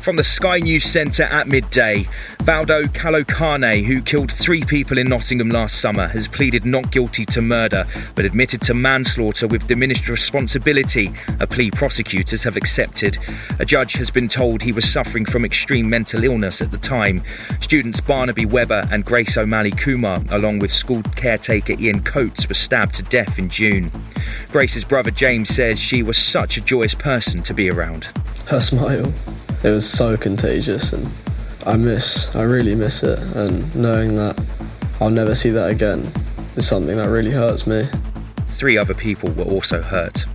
[0.00, 2.08] From the Sky News Centre at midday,
[2.38, 7.42] Valdo Calocane, who killed three people in Nottingham last summer, has pleaded not guilty to
[7.42, 7.84] murder
[8.14, 13.18] but admitted to manslaughter with diminished responsibility, a plea prosecutors have accepted.
[13.58, 17.22] A judge has been told he was suffering from extreme mental illness at the time.
[17.60, 22.94] Students Barnaby Webber and Grace O'Malley Kumar, along with school caretaker Ian Coates, were stabbed
[22.94, 23.92] to death in June.
[24.50, 28.08] Grace's brother James says she was such a joyous person to be around.
[28.46, 29.12] Her smile
[29.62, 31.12] it was so contagious and
[31.66, 33.18] I miss, I really miss it.
[33.36, 34.40] And knowing that
[35.00, 36.10] I'll never see that again
[36.56, 37.88] is something that really hurts me.
[38.46, 40.26] Three other people were also hurt.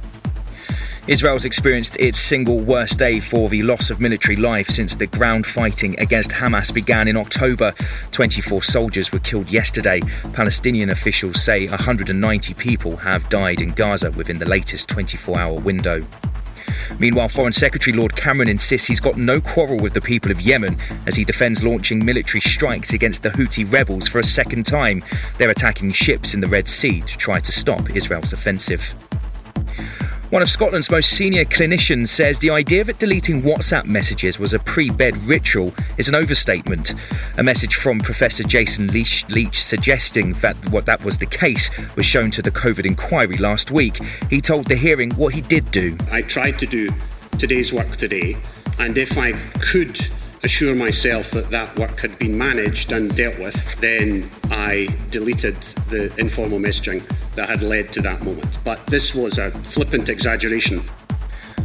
[1.08, 5.46] Israel's experienced its single worst day for the loss of military life since the ground
[5.46, 7.76] fighting against Hamas began in October.
[8.12, 10.02] 24 soldiers were killed yesterday.
[10.34, 16.02] Palestinian officials say 190 people have died in Gaza within the latest 24 hour window.
[17.00, 20.78] Meanwhile, Foreign Secretary Lord Cameron insists he's got no quarrel with the people of Yemen
[21.06, 25.04] as he defends launching military strikes against the Houthi rebels for a second time.
[25.38, 28.94] They're attacking ships in the Red Sea to try to stop Israel's offensive.
[30.32, 34.60] One of Scotland's most senior clinicians says the idea that deleting WhatsApp messages was a
[34.60, 36.96] pre bed ritual is an overstatement.
[37.38, 42.08] A message from Professor Jason Leitch, Leitch, suggesting that what that was the case was
[42.08, 44.00] shown to the COVID inquiry last week.
[44.32, 45.96] He told the hearing what he did do.
[46.12, 46.90] I tried to do
[47.38, 48.36] today's work today,
[48.80, 50.10] and if I could
[50.46, 56.14] assure myself that that work had been managed and dealt with, then I deleted the
[56.20, 58.60] informal messaging that had led to that moment.
[58.64, 60.84] But this was a flippant exaggeration.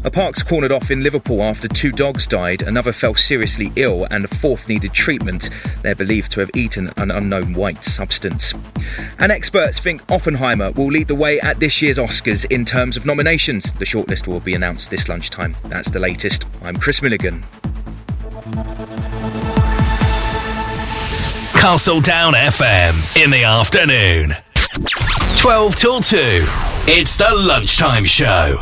[0.03, 4.25] A park's cornered off in Liverpool after two dogs died, another fell seriously ill, and
[4.25, 5.51] a fourth needed treatment.
[5.83, 8.55] They're believed to have eaten an unknown white substance.
[9.19, 13.05] And experts think Oppenheimer will lead the way at this year's Oscars in terms of
[13.05, 13.75] nominations.
[13.75, 15.55] The shortlist will be announced this lunchtime.
[15.67, 16.47] That's the latest.
[16.63, 17.45] I'm Chris Milligan.
[21.55, 24.33] Castletown FM in the afternoon.
[25.37, 26.17] 12 till 2.
[26.87, 28.57] It's the lunchtime show.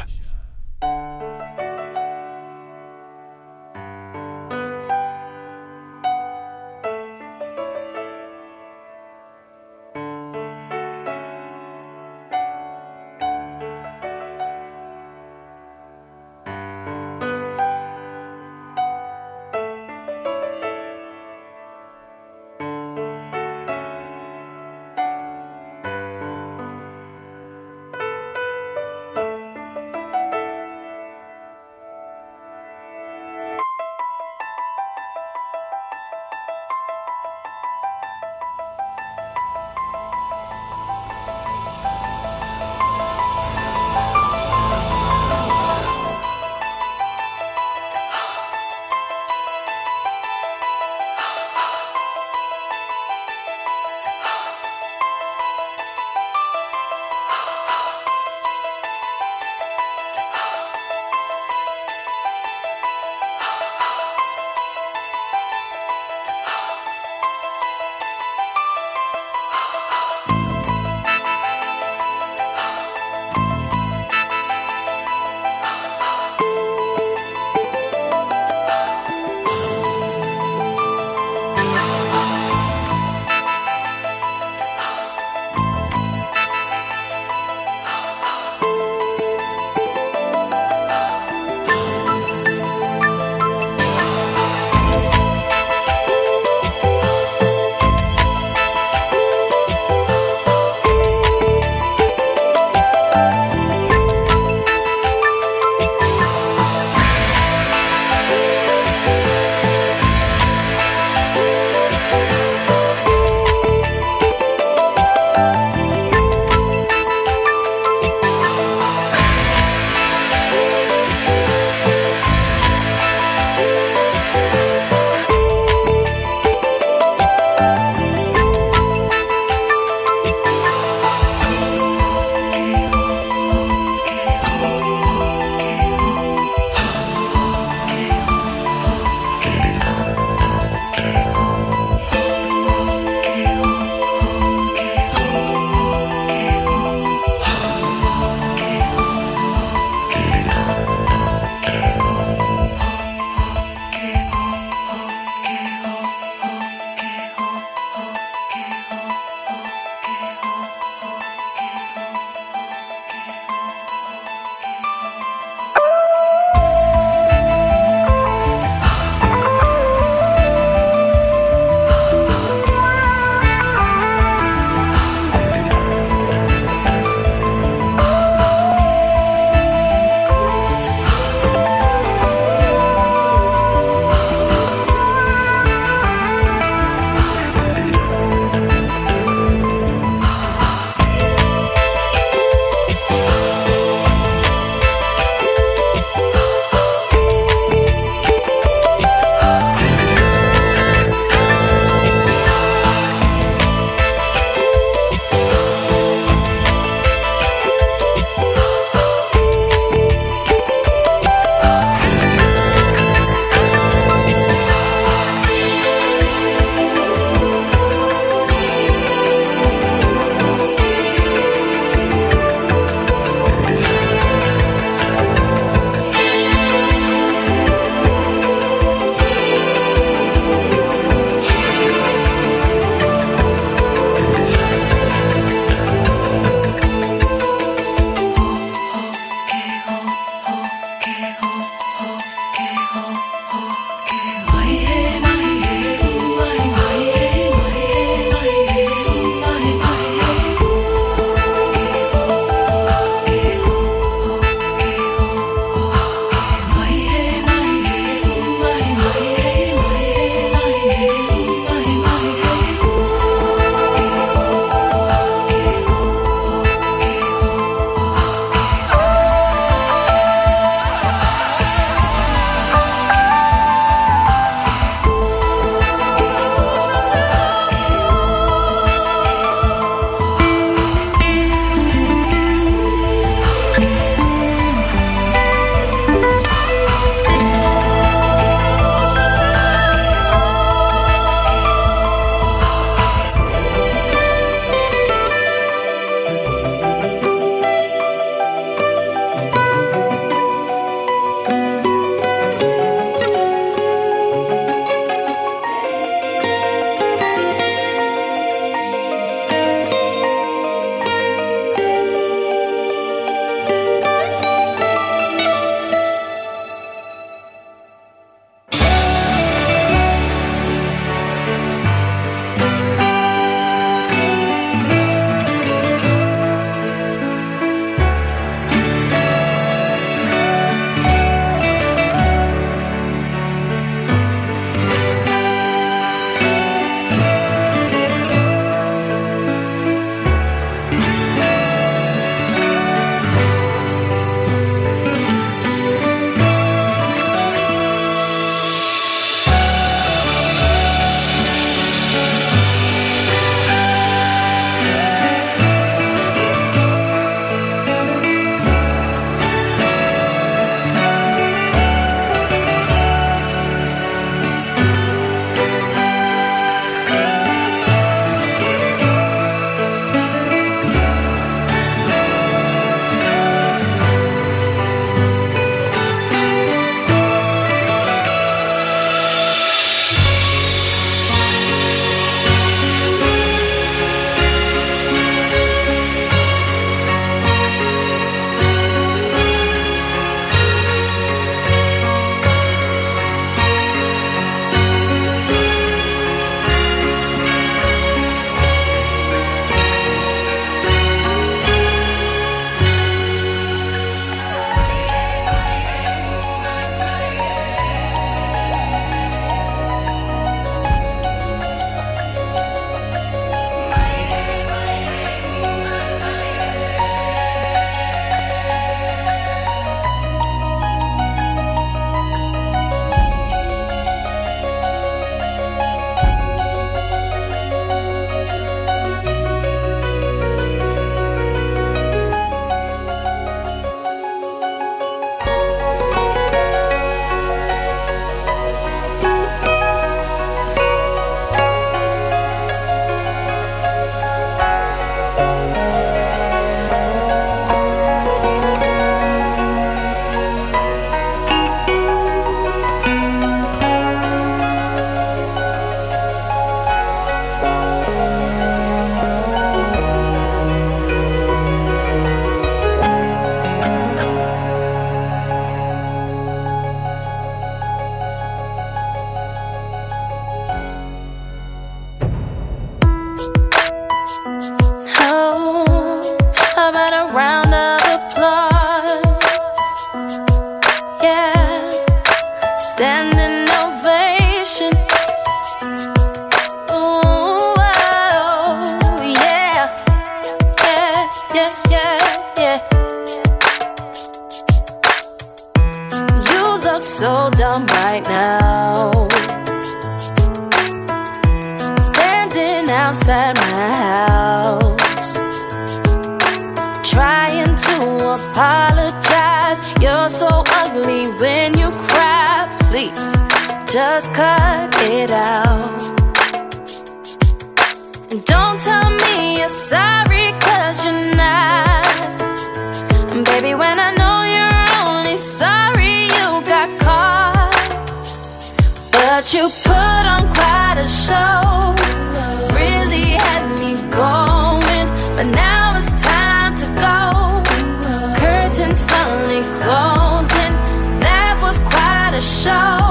[542.38, 543.07] 燃烧。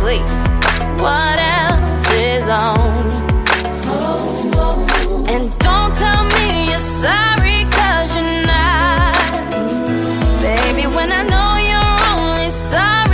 [0.00, 0.34] Please.
[1.02, 3.06] What else is on?
[5.28, 6.80] And don't tell me you're
[8.16, 9.14] you're not.
[10.40, 13.07] Baby, when I know you're only sorry.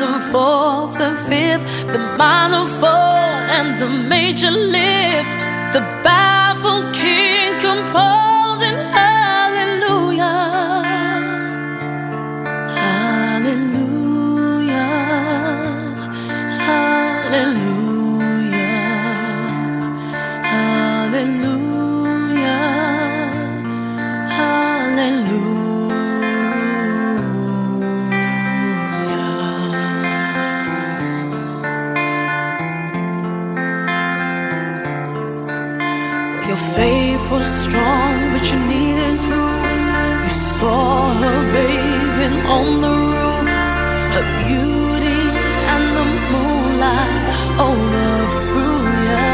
[0.00, 5.40] and fourth and fifth, the minor fall and the major lift,
[5.74, 8.29] the baffled king composed.
[37.70, 39.74] strong, but you needed proof.
[40.24, 43.50] You saw her bathing on the roof,
[44.14, 45.22] her beauty
[45.72, 47.14] and the moonlight
[47.68, 49.28] overthrew you.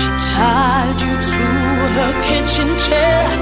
[0.00, 1.46] She tied you to
[1.96, 3.41] her kitchen chair.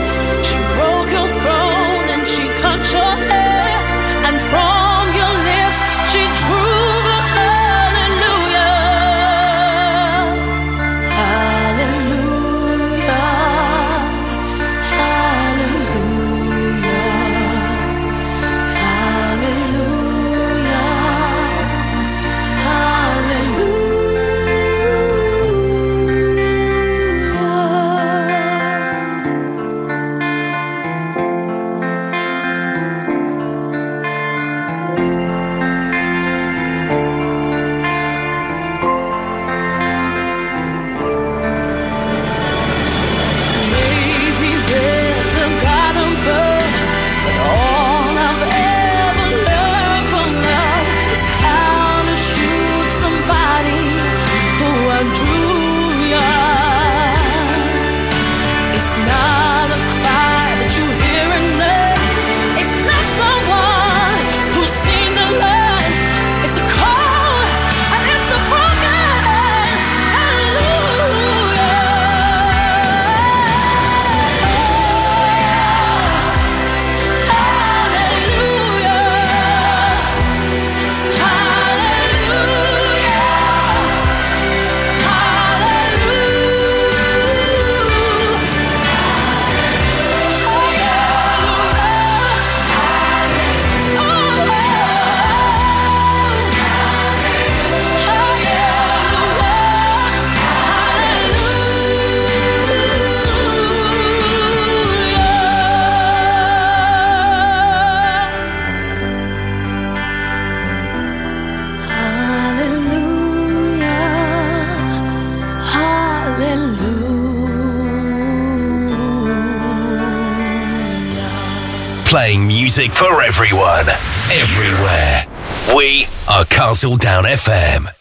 [126.81, 127.93] Are Castle Down FM.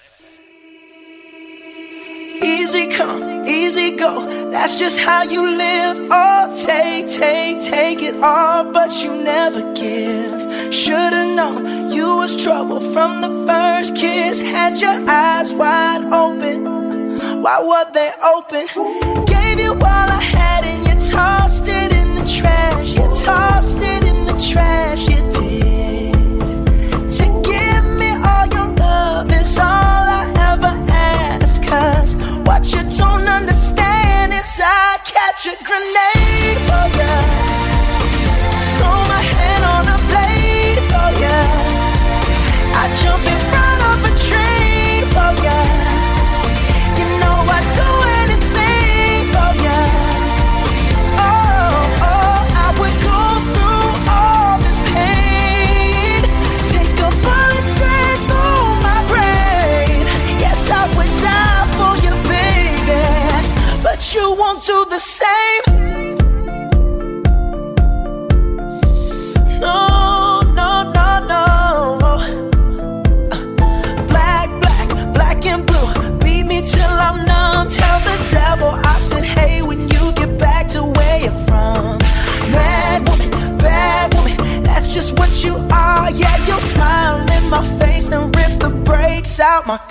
[2.41, 4.25] Easy come, easy go.
[4.51, 6.07] That's just how you live.
[6.09, 10.73] Oh, take, take, take it all, but you never give.
[10.73, 14.39] Should've known you was trouble from the first kiss.
[14.39, 17.41] Had your eyes wide open.
[17.41, 18.67] Why were they open?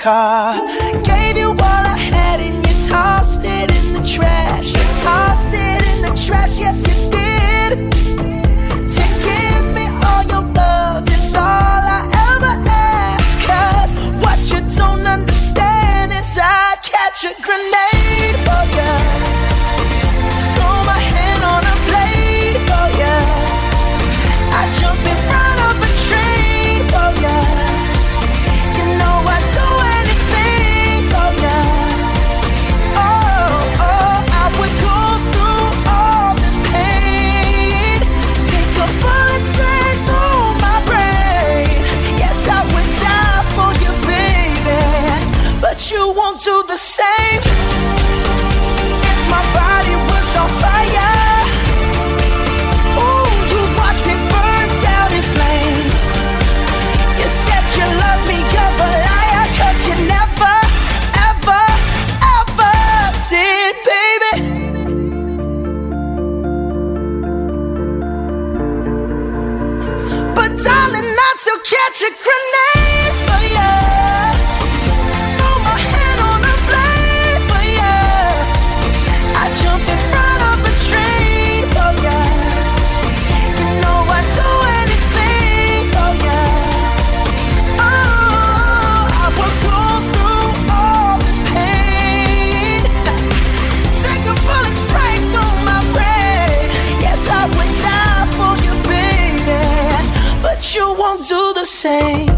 [0.09, 0.68] Car.
[46.99, 47.38] Do
[101.69, 102.38] won't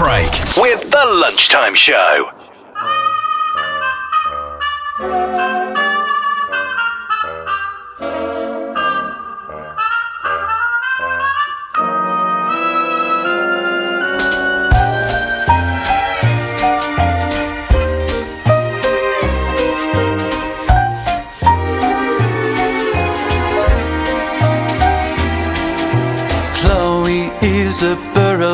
[0.00, 2.39] break with The Lunchtime Show.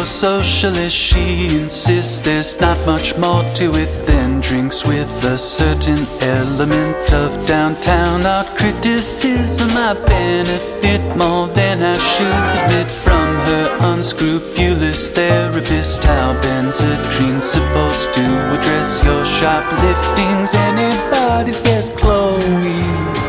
[0.07, 0.97] Socialist.
[0.97, 7.47] She insists there's not much more to it than drinks with a certain element of
[7.47, 9.71] downtown art criticism.
[9.71, 16.05] I benefit more than I should admit from her unscrupulous therapist.
[16.05, 20.55] How Benzedrine's supposed to address your shopliftings?
[20.55, 23.26] Anybody's guess, Chloe.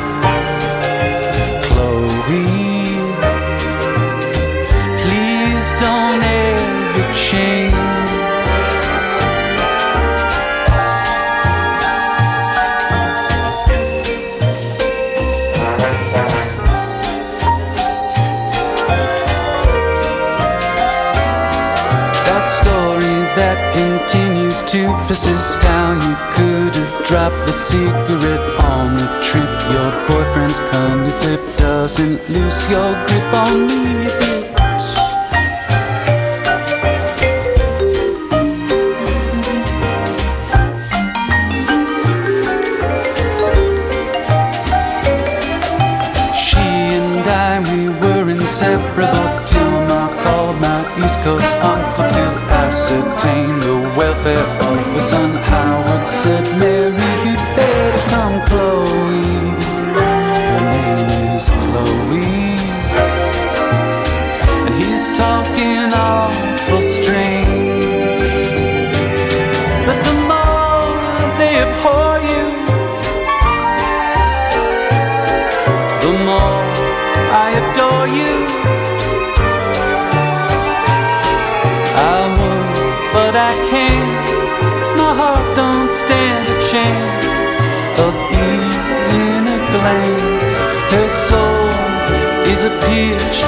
[25.08, 29.50] How you could have dropped the cigarette on the trip.
[29.72, 34.37] Your boyfriend's coney flip doesn't lose your grip on me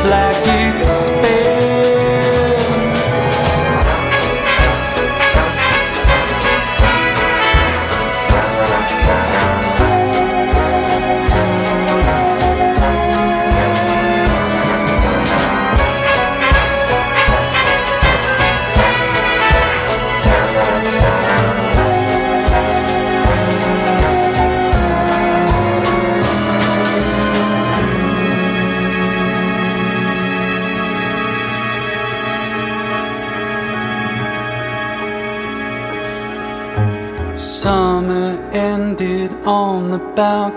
[0.03, 0.58] black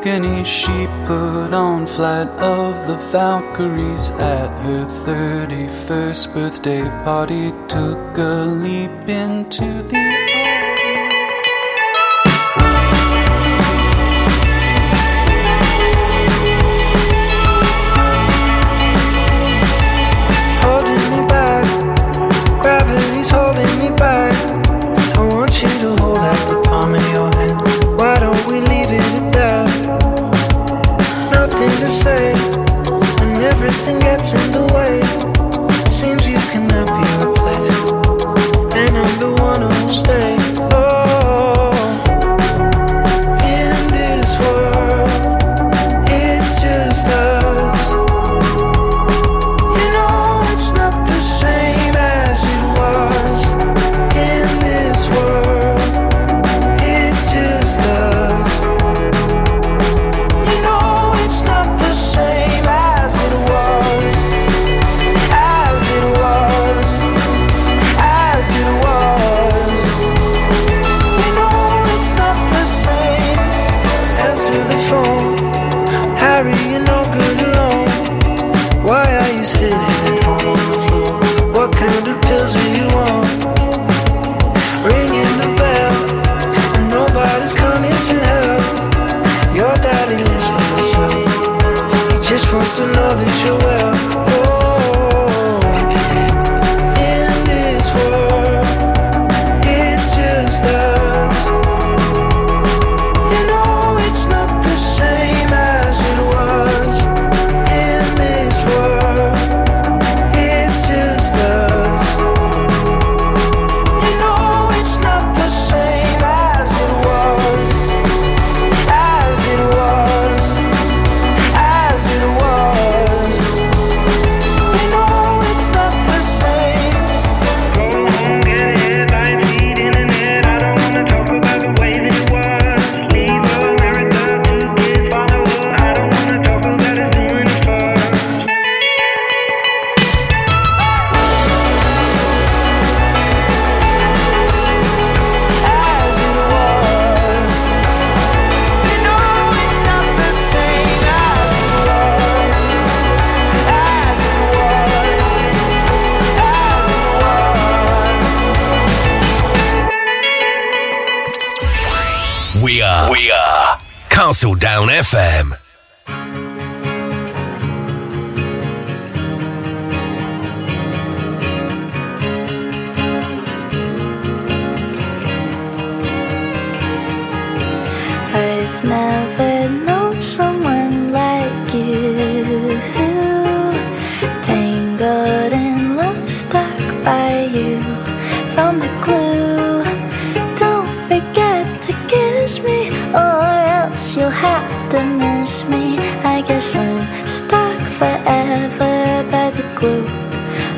[0.02, 0.44] balcony.
[0.44, 7.50] She put on Flight of the Valkyries at her 31st birthday party.
[7.68, 10.21] Took a leap into the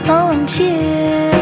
[0.06, 1.33] I love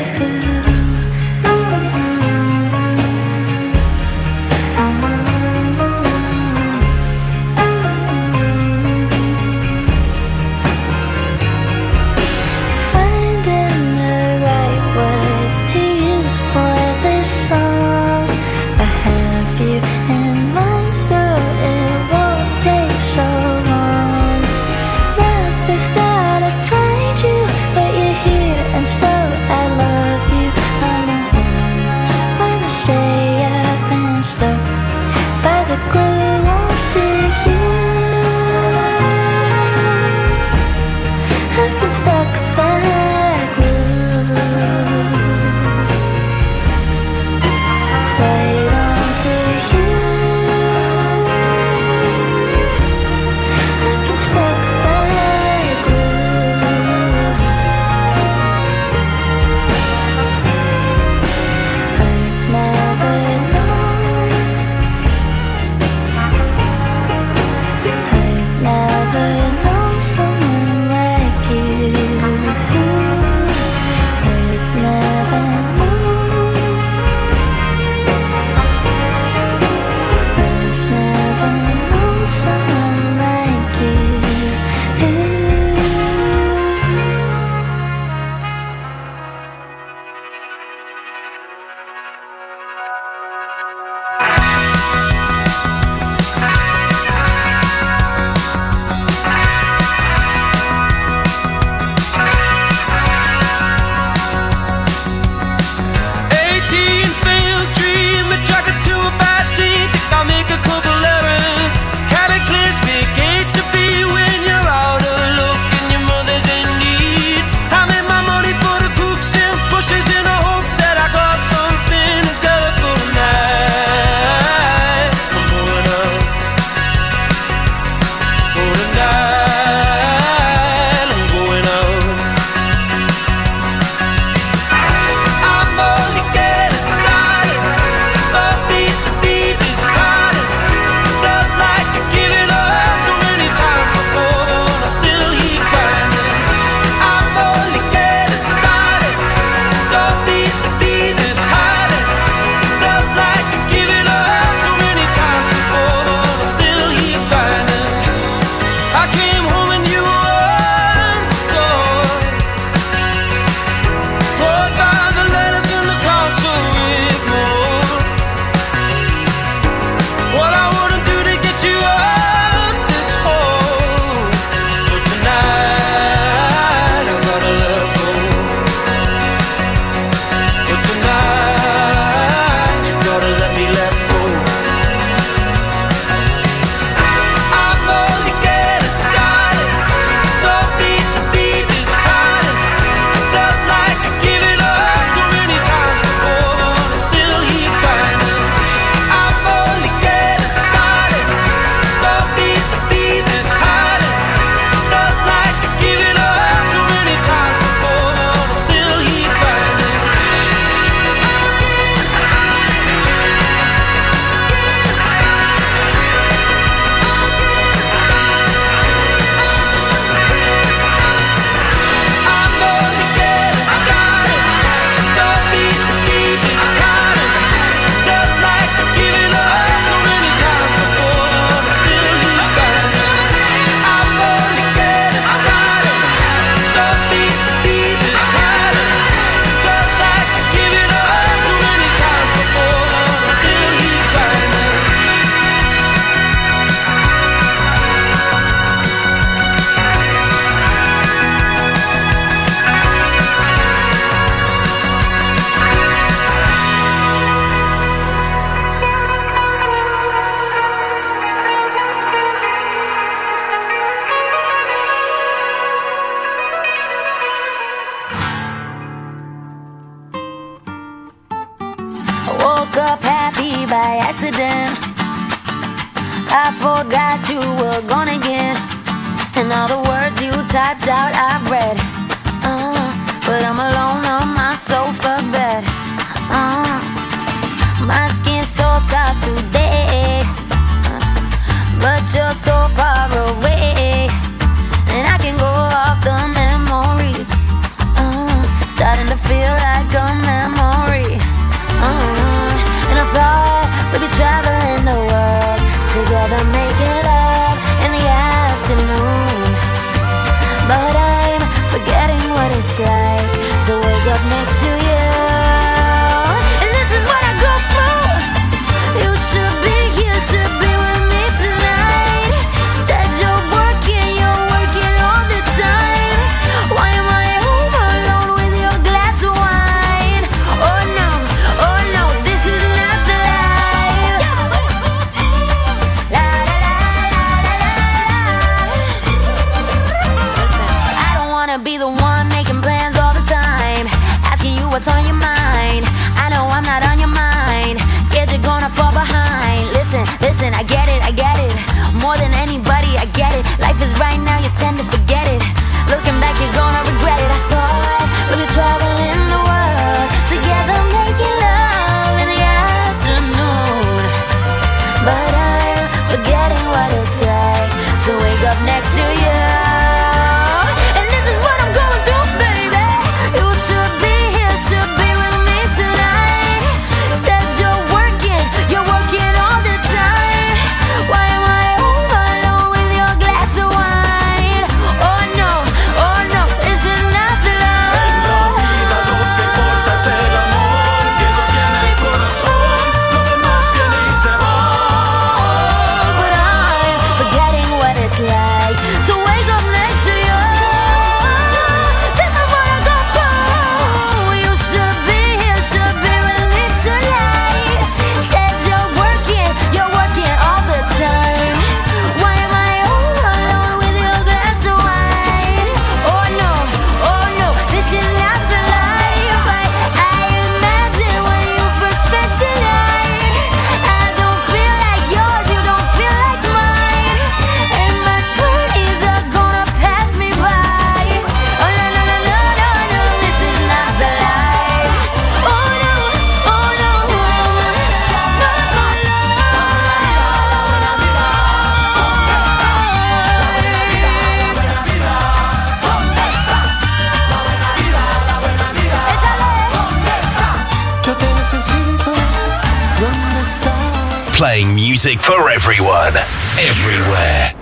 [454.42, 456.16] playing music for everyone,
[456.58, 457.52] everywhere.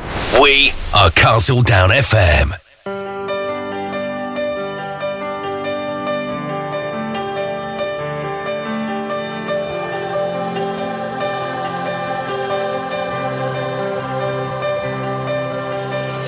[0.40, 2.56] We are Castle Down FM.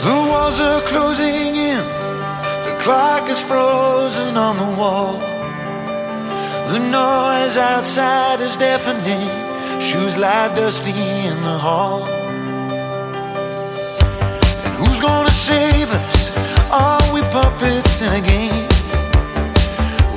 [0.05, 1.78] The walls are closing in,
[2.66, 5.18] the clock is frozen on the wall.
[6.68, 9.51] The noise outside is deafening
[9.93, 12.03] shoes lie dusty in the hall.
[14.64, 16.18] And who's gonna save us?
[16.70, 18.66] Are we puppets in a game?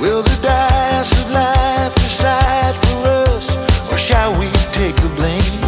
[0.00, 2.98] Will the dice of life decide for
[3.28, 3.46] us,
[3.92, 4.48] or shall we
[4.80, 5.60] take the blame?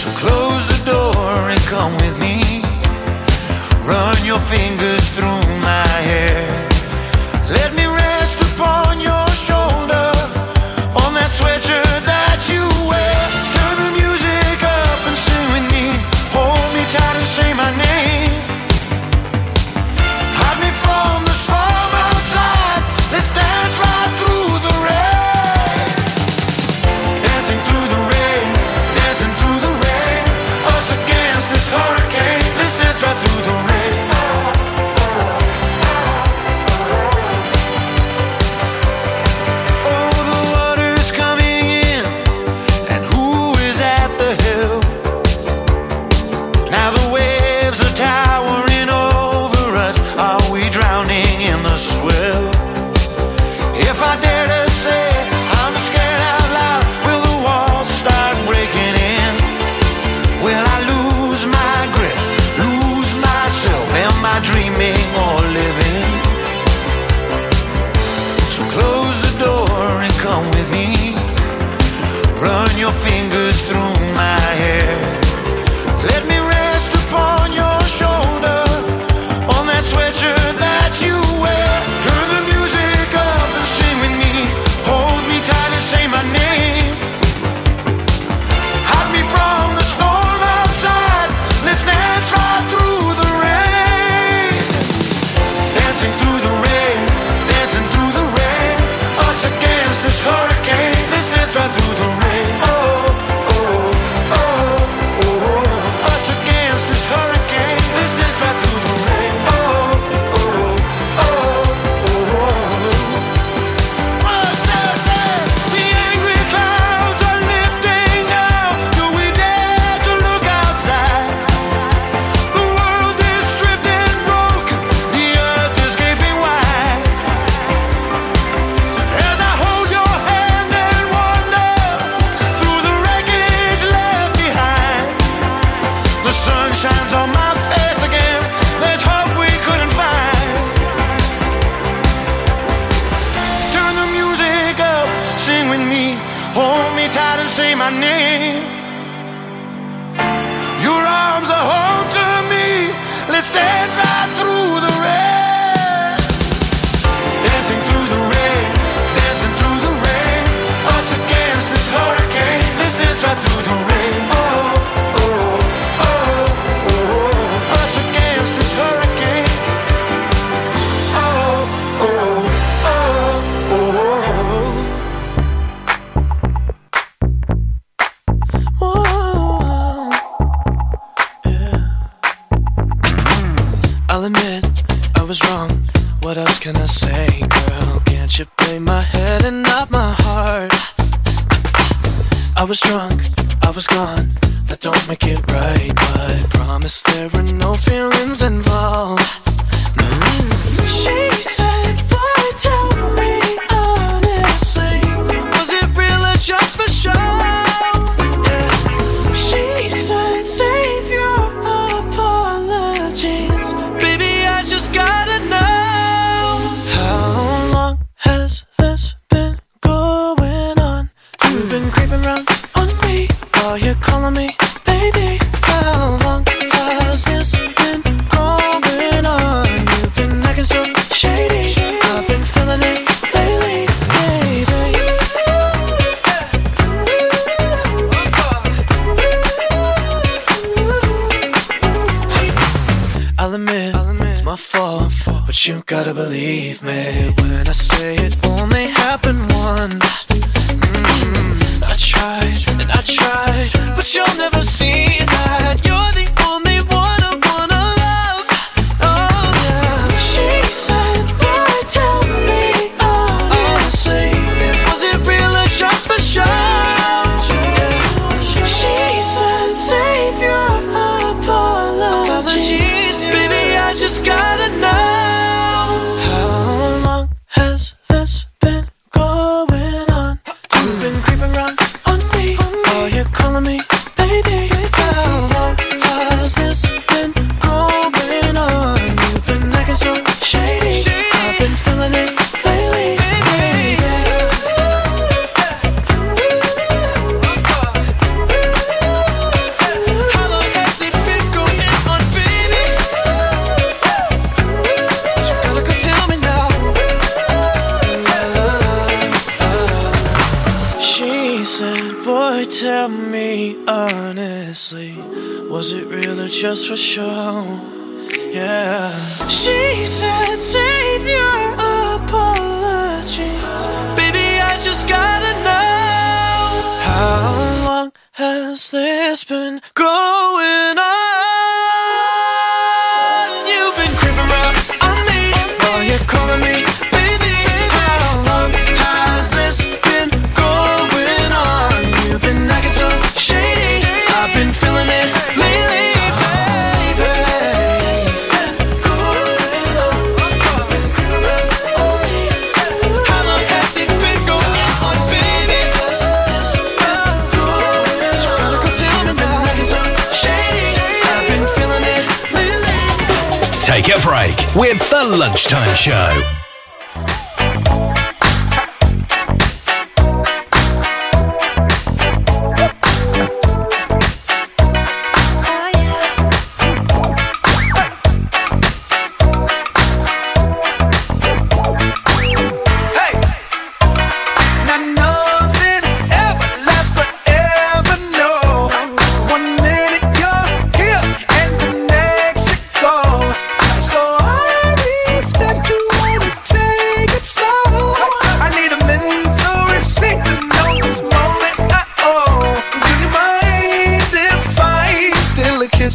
[0.00, 2.36] So close the door and come with me.
[3.90, 6.63] Run your fingers through my hair.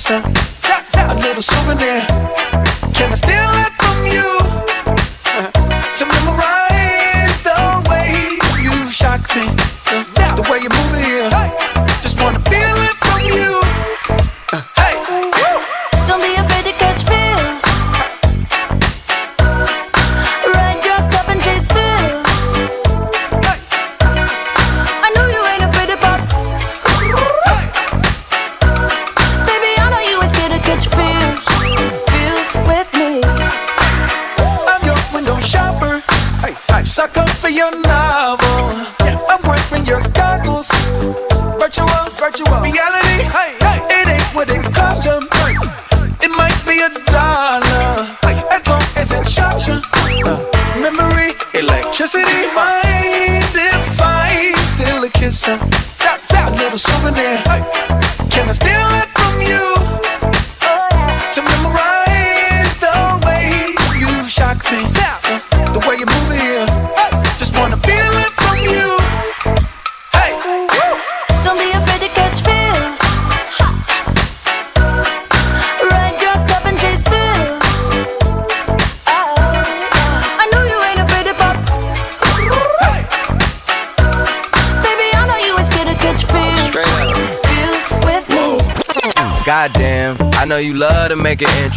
[0.08, 0.24] A,
[1.12, 2.19] a little souvenir.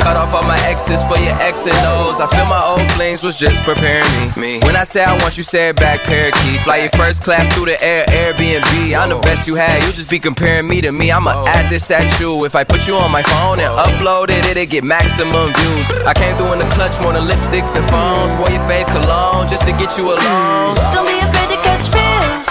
[0.00, 2.20] Cut off all my exes for your X and O's.
[2.20, 4.58] I feel my old flings was just preparing me.
[4.64, 6.60] When I say I want you, say it back, parakeet.
[6.62, 8.96] Fly your first class through the air, Airbnb.
[8.96, 11.12] I'm the best you had, you just be comparing me to me.
[11.12, 12.44] I'ma add this at you.
[12.44, 15.90] If I put you on my phone and upload it, it'll get maximum views.
[16.06, 18.34] I came through in the clutch more than lipsticks and phones.
[18.36, 20.74] Wore your fave cologne just to get you alone.
[20.96, 22.48] Don't be afraid to catch feels.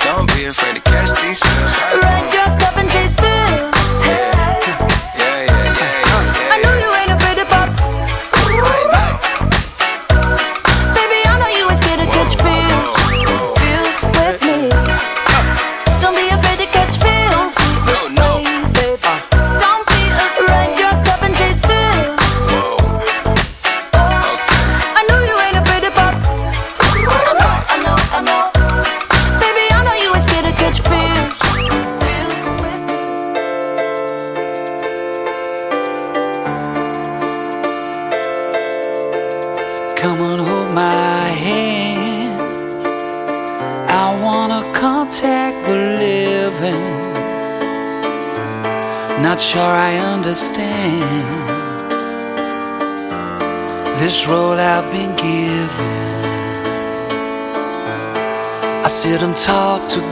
[0.00, 1.72] Don't be afraid to catch these feels.
[2.02, 2.33] Ride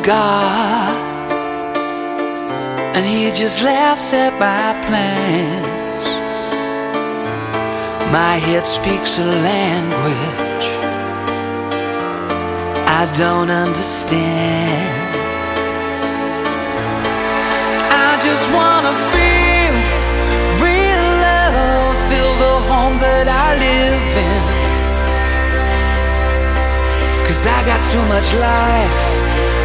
[0.02, 0.96] God,
[2.96, 6.06] and He just laughs at my plans.
[8.12, 10.42] My head speaks a language
[13.02, 14.94] I don't understand.
[17.90, 19.74] I just wanna feel
[20.62, 24.42] real love, feel the home that I live in.
[27.26, 29.21] Cause I got too much life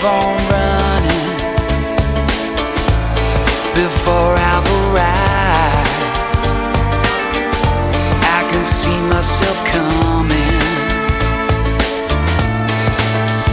[0.00, 1.28] Keep running
[3.74, 5.90] before I've arrived.
[8.22, 10.58] I can see myself coming.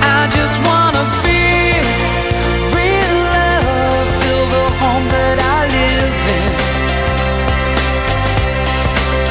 [0.02, 1.84] I just wanna feel
[2.76, 6.54] real love, feel the home that I live in.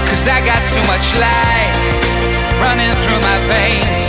[0.09, 1.81] Cause I got too much life
[2.61, 4.06] running through my veins,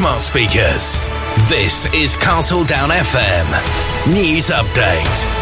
[0.00, 0.98] smart speakers.
[1.46, 5.39] This is Castle Down FM News Update.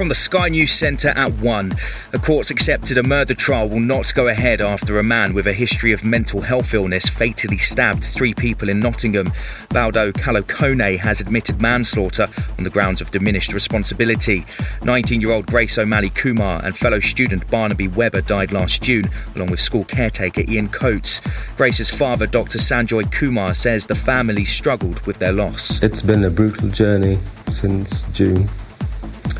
[0.00, 1.72] From the Sky News Centre at 1,
[2.14, 5.52] a court's accepted a murder trial will not go ahead after a man with a
[5.52, 9.26] history of mental health illness fatally stabbed three people in Nottingham.
[9.68, 14.46] Valdo Calocane has admitted manslaughter on the grounds of diminished responsibility.
[14.82, 19.50] 19 year old Grace O'Malley Kumar and fellow student Barnaby Webber died last June, along
[19.50, 21.20] with school caretaker Ian Coates.
[21.58, 22.56] Grace's father, Dr.
[22.56, 25.78] Sanjoy Kumar, says the family struggled with their loss.
[25.82, 27.18] It's been a brutal journey
[27.50, 28.48] since June.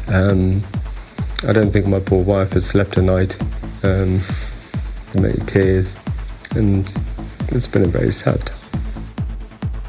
[0.08, 0.62] Um,
[1.46, 3.36] I don't think my poor wife has slept a night.
[3.82, 4.20] Um,
[5.14, 5.96] many tears,
[6.54, 6.92] and
[7.48, 8.59] it's been a very sad time.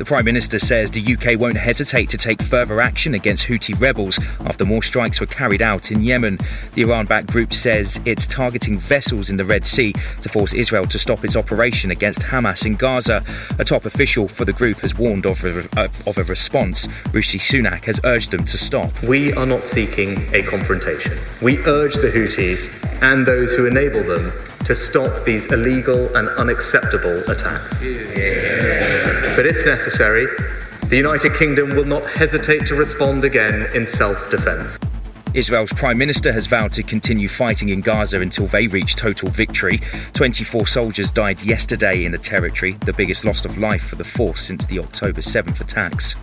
[0.02, 4.20] The Prime Minister says the UK won't hesitate to take further action against Houthi rebels
[4.40, 6.40] after more strikes were carried out in Yemen.
[6.74, 10.86] The Iran backed group says it's targeting vessels in the Red Sea to force Israel
[10.86, 13.24] to stop its operation against Hamas in Gaza.
[13.60, 16.88] A top official for the group has warned of a, uh, of a response.
[17.14, 19.04] Rishi Sunak has urged them to stop.
[19.04, 21.20] We are not seeking a confrontation.
[21.44, 22.74] We urge the Houthis
[23.04, 24.34] and those who enable them
[24.66, 27.82] to stop these illegal and unacceptable attacks.
[27.82, 30.28] But if necessary,
[30.88, 34.78] the United Kingdom will not hesitate to respond again in self defence.
[35.34, 39.80] Israel's Prime Minister has vowed to continue fighting in Gaza until they reach total victory.
[40.12, 44.42] 24 soldiers died yesterday in the territory, the biggest loss of life for the force
[44.42, 46.16] since the October 7th attacks.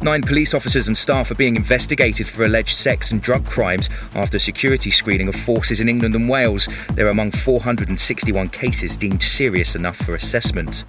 [0.00, 4.38] Nine police officers and staff are being investigated for alleged sex and drug crimes after
[4.38, 6.68] security screening of forces in England and Wales.
[6.94, 10.84] They're among 461 cases deemed serious enough for assessment.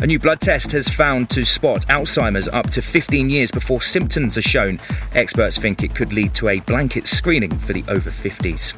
[0.00, 4.38] A new blood test has found to spot Alzheimer's up to 15 years before symptoms
[4.38, 4.78] are shown.
[5.12, 8.74] Experts think it could lead to a blanket screening for the over 50s.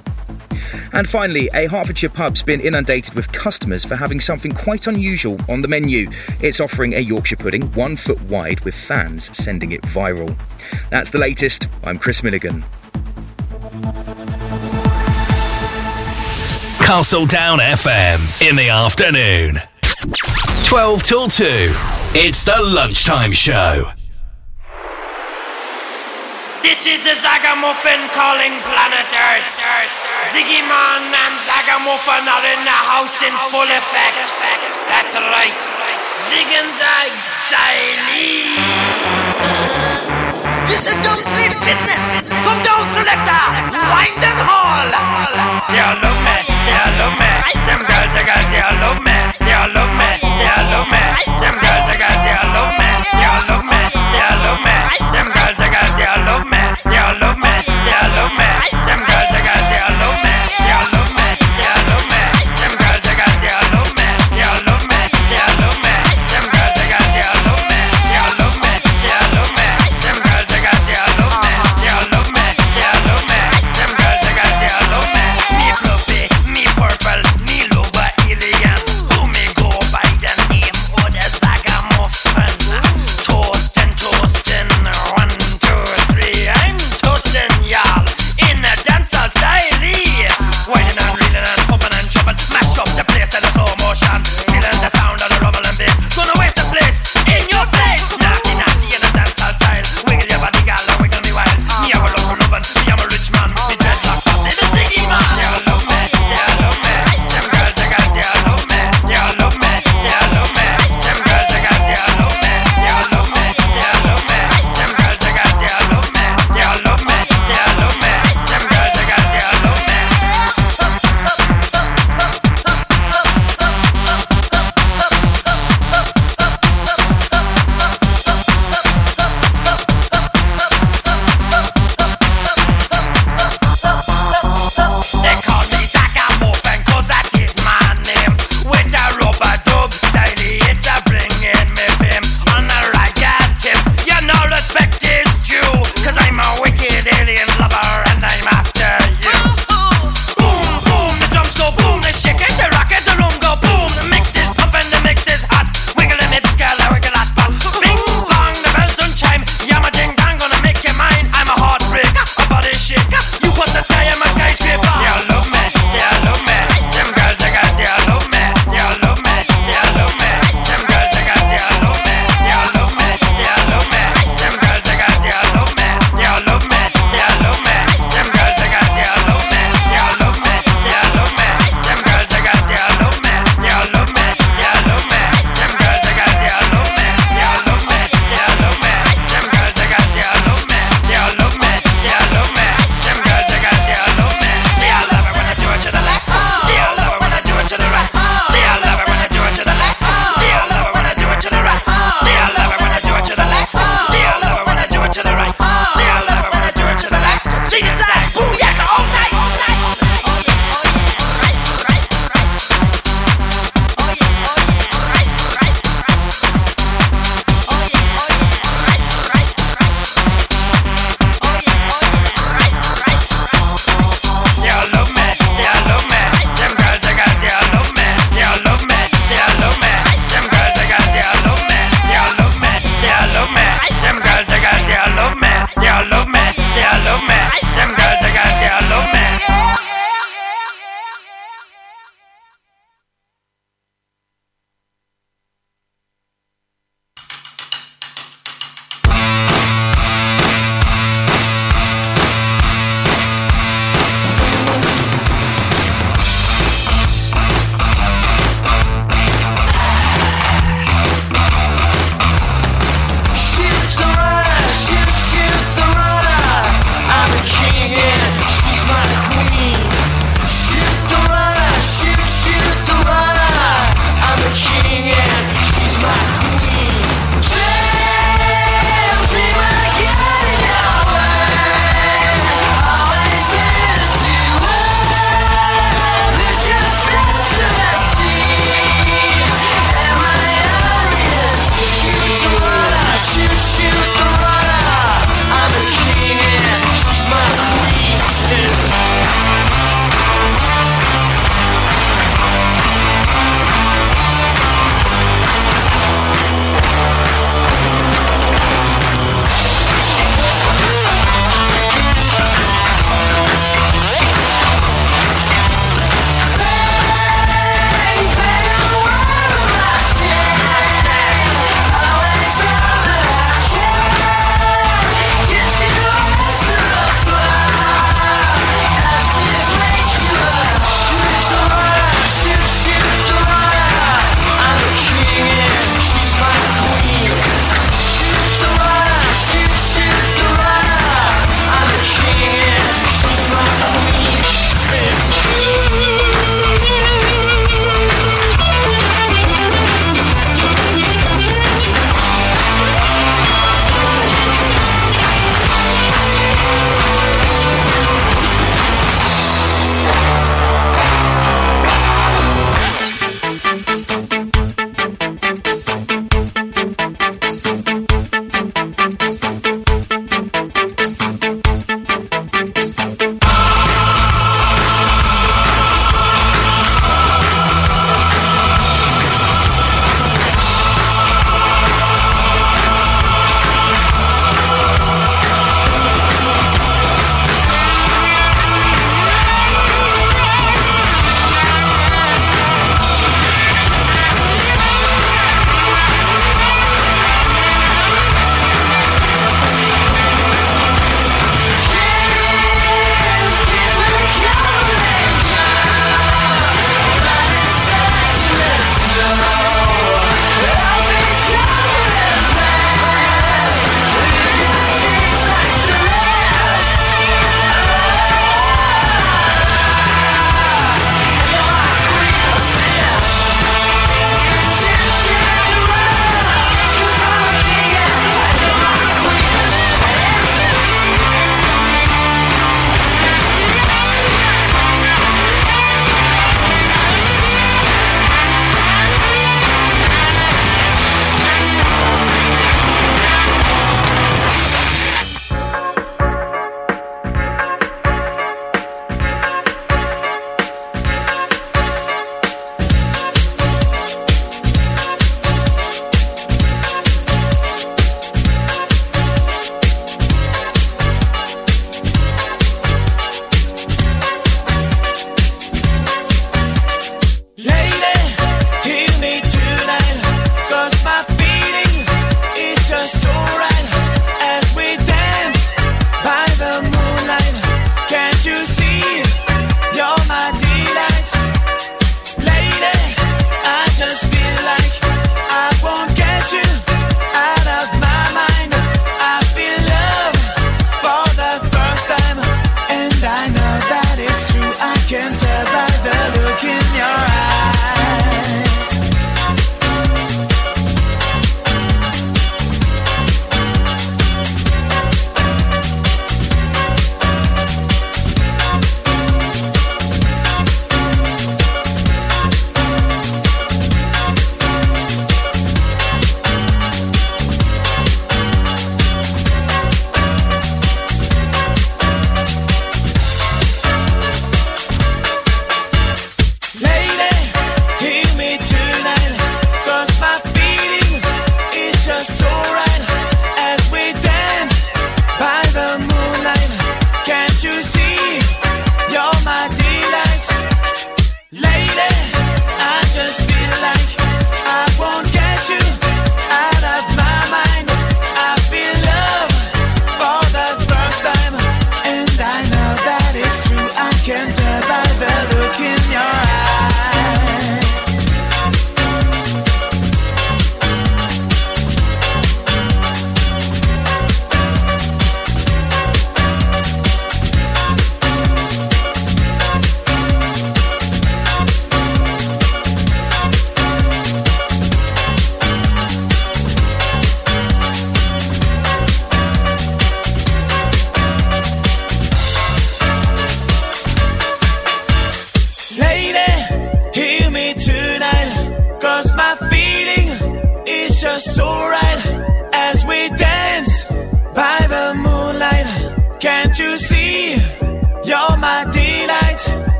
[0.95, 5.61] And finally, a Hertfordshire pub's been inundated with customers for having something quite unusual on
[5.61, 6.11] the menu.
[6.41, 10.35] It's offering a Yorkshire pudding one foot wide with fans sending it viral.
[10.89, 11.69] That's the latest.
[11.85, 12.65] I'm Chris Milligan.
[16.87, 19.57] Castle Down FM in the afternoon.
[20.71, 21.45] 12 till 2.
[22.15, 23.91] It's the lunchtime show.
[26.63, 29.51] This is the Zagamuffin calling planet Earth.
[30.31, 34.31] Ziggy Man and Zagamuffin are in the house in full effect.
[34.87, 35.59] That's right.
[36.31, 37.99] Zig and Zag style.
[40.71, 42.31] This is dumb street business.
[42.31, 43.43] Come down, selector.
[43.75, 44.87] Wind and haul.
[45.67, 46.47] They all love me.
[46.47, 47.27] They all love me.
[47.67, 49.19] Them girls, the girls, they all love me.
[49.43, 50.00] They all love me.
[50.81, 52.89] Them girls, the girls, they all love me.
[53.13, 53.81] They all love me.
[53.93, 54.77] They all love me.
[55.13, 56.60] Them girls, the girls, they all love me.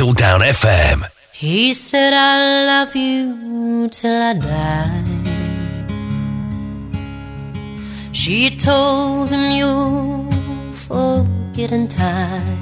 [0.00, 1.04] Down FM.
[1.30, 5.04] He said, I love you till I die.
[8.10, 12.58] She told him, You'll forget in time.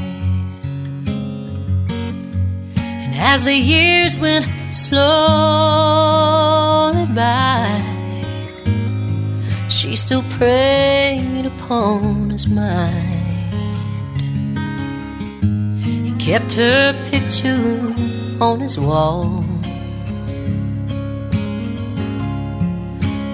[2.77, 4.45] And as the years went
[4.75, 5.07] slowly
[7.15, 7.71] by,
[9.71, 13.29] she still preyed upon his mind.
[15.85, 16.98] He kept her
[17.29, 17.95] picture
[18.41, 19.45] on his wall.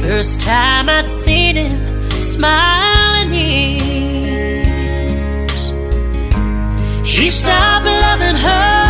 [0.00, 4.52] First time I'd seen him smiling years.
[7.04, 8.85] He stopped loving her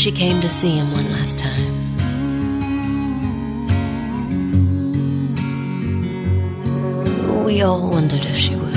[0.00, 1.74] she came to see him one last time.
[7.44, 8.76] We all wondered if she would.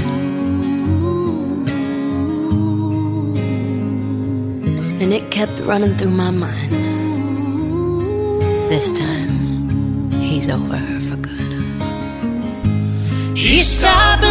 [5.02, 6.72] And it kept running through my mind.
[8.70, 11.54] This time, he's over her for good.
[13.38, 14.24] He stopped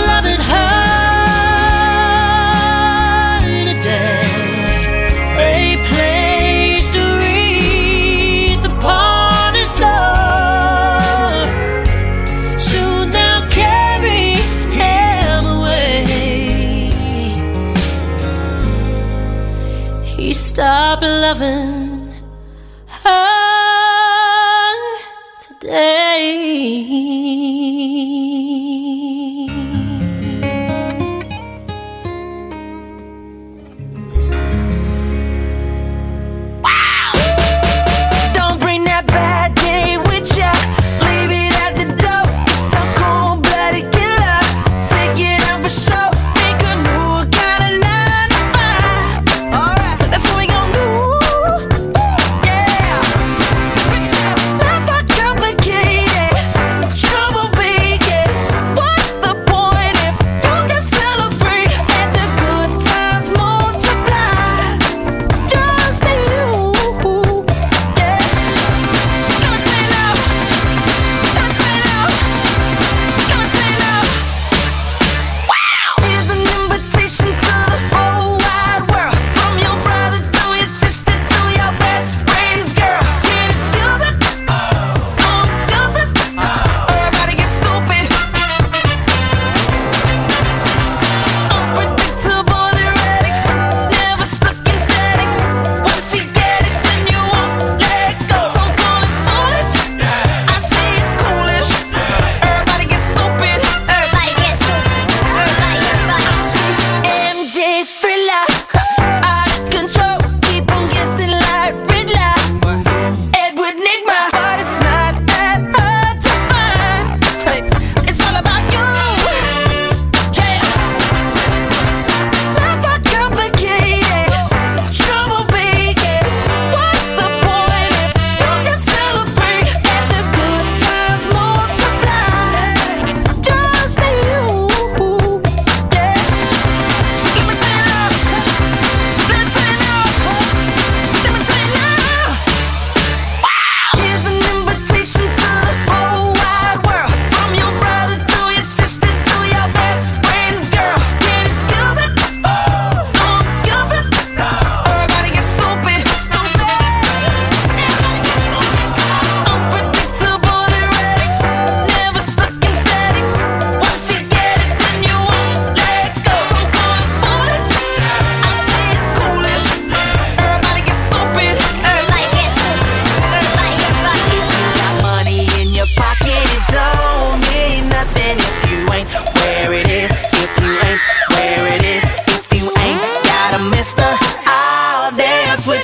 [20.63, 21.82] Stopped loving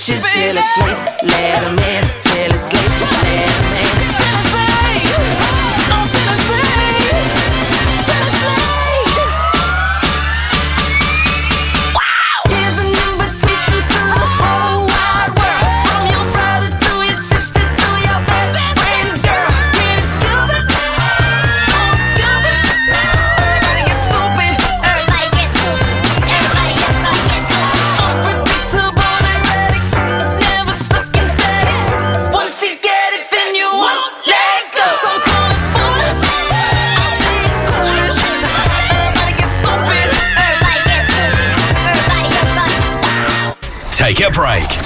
[0.09, 0.99] should till I sleep.
[1.23, 2.28] Let them in.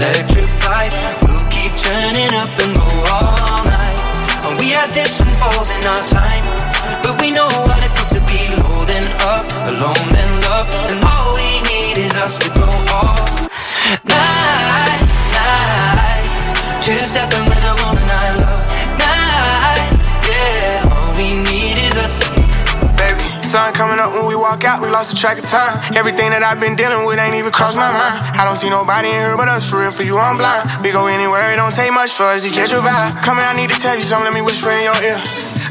[0.00, 0.92] Electrified.
[1.20, 4.00] We'll keep turning up and go all night.
[4.48, 6.44] And we had dips and falls in our time,
[7.04, 11.04] but we know what it feels to be low then up, alone then love, and
[11.04, 12.64] all we need is us to go
[12.96, 13.20] all
[14.08, 15.04] night,
[15.36, 16.28] night.
[16.80, 17.59] Two stepping
[23.80, 25.72] coming up when we walk out, we lost the track of time.
[25.96, 28.12] Everything that I've been dealing with ain't even crossed my mind.
[28.36, 30.68] I don't see nobody in here but us, for real, for you, I'm blind.
[30.84, 33.16] We go anywhere, it don't take much for us to catch your vibe.
[33.24, 35.16] Come here, I need to tell you something, let me whisper in your ear.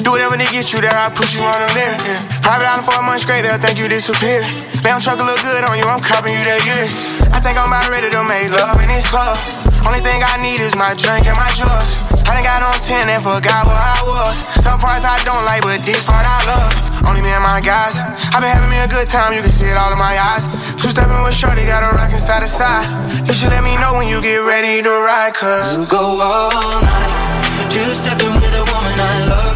[0.02, 2.02] Do whatever to get you there, I push you on the lyric.
[2.02, 2.42] Yeah.
[2.42, 4.42] Private island for a month straight, they'll think you disappear.
[4.82, 7.14] Lamb truck look good on you, I'm copying you that years.
[7.30, 9.38] I think I'm about ready to make love in this club.
[9.86, 12.02] Only thing I need is my drink and my drugs.
[12.26, 14.50] I done got on 10 and forgot where I was.
[14.66, 16.89] Some parts I don't like, but this part I love.
[17.08, 17.96] Only me and my guys.
[18.34, 20.48] i been having me a good time, you can see it all in my eyes.
[20.76, 22.88] Two stepping with Shorty, got a rockin' side to side.
[23.28, 26.82] You should let me know when you get ready to ride, cause We'll go all
[26.82, 27.40] night.
[27.72, 29.54] Two stepping with a woman I love.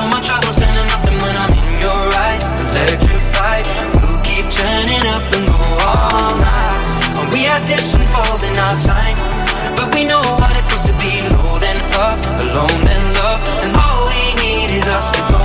[0.00, 3.64] All my troubles standing up and when I'm in your eyes, electrified.
[3.96, 7.32] We'll keep turning up and go all night.
[7.32, 9.16] We had dips and falls in our time,
[9.76, 13.72] but we know what it feels to be low then up, alone then love, and
[13.76, 15.35] all we need is us to go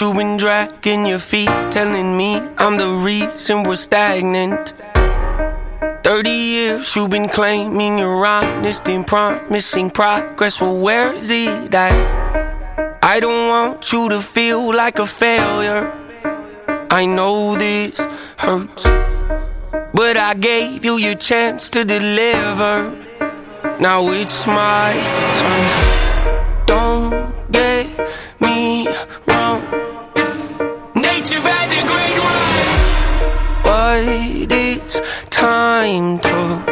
[0.00, 4.72] you've been dragging your feet, telling me I'm the reason we're stagnant.
[6.02, 10.60] Thirty years you've been claiming you're honest and promising progress.
[10.60, 13.00] Well, where is it at?
[13.02, 15.92] I don't want you to feel like a failure.
[16.90, 17.98] I know this
[18.38, 18.84] hurts,
[19.94, 22.96] but I gave you your chance to deliver.
[23.78, 24.92] Now it's my
[25.36, 26.09] turn.
[31.80, 33.62] Nature great run.
[33.62, 34.02] But
[34.50, 35.00] it's
[35.30, 36.62] time to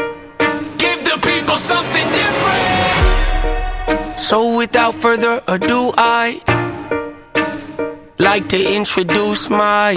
[0.79, 4.19] give the people something different.
[4.19, 6.41] So without further ado, I
[8.19, 9.95] like to introduce my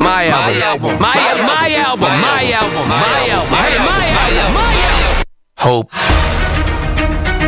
[0.00, 5.24] my album, my album, my album, my album, my album, hey, my album, my album.
[5.58, 5.90] Hope.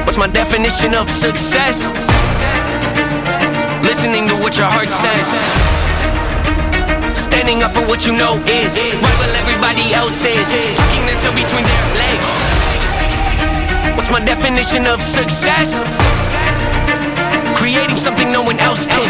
[0.06, 1.88] What's my definition of success?
[3.84, 5.77] Listening to what your heart says.
[7.28, 10.48] Standing up for what you know is right while everybody else is.
[10.48, 12.26] Tucking their toe between their legs.
[13.96, 15.76] What's my definition of success?
[17.54, 19.04] Creating something no one else can.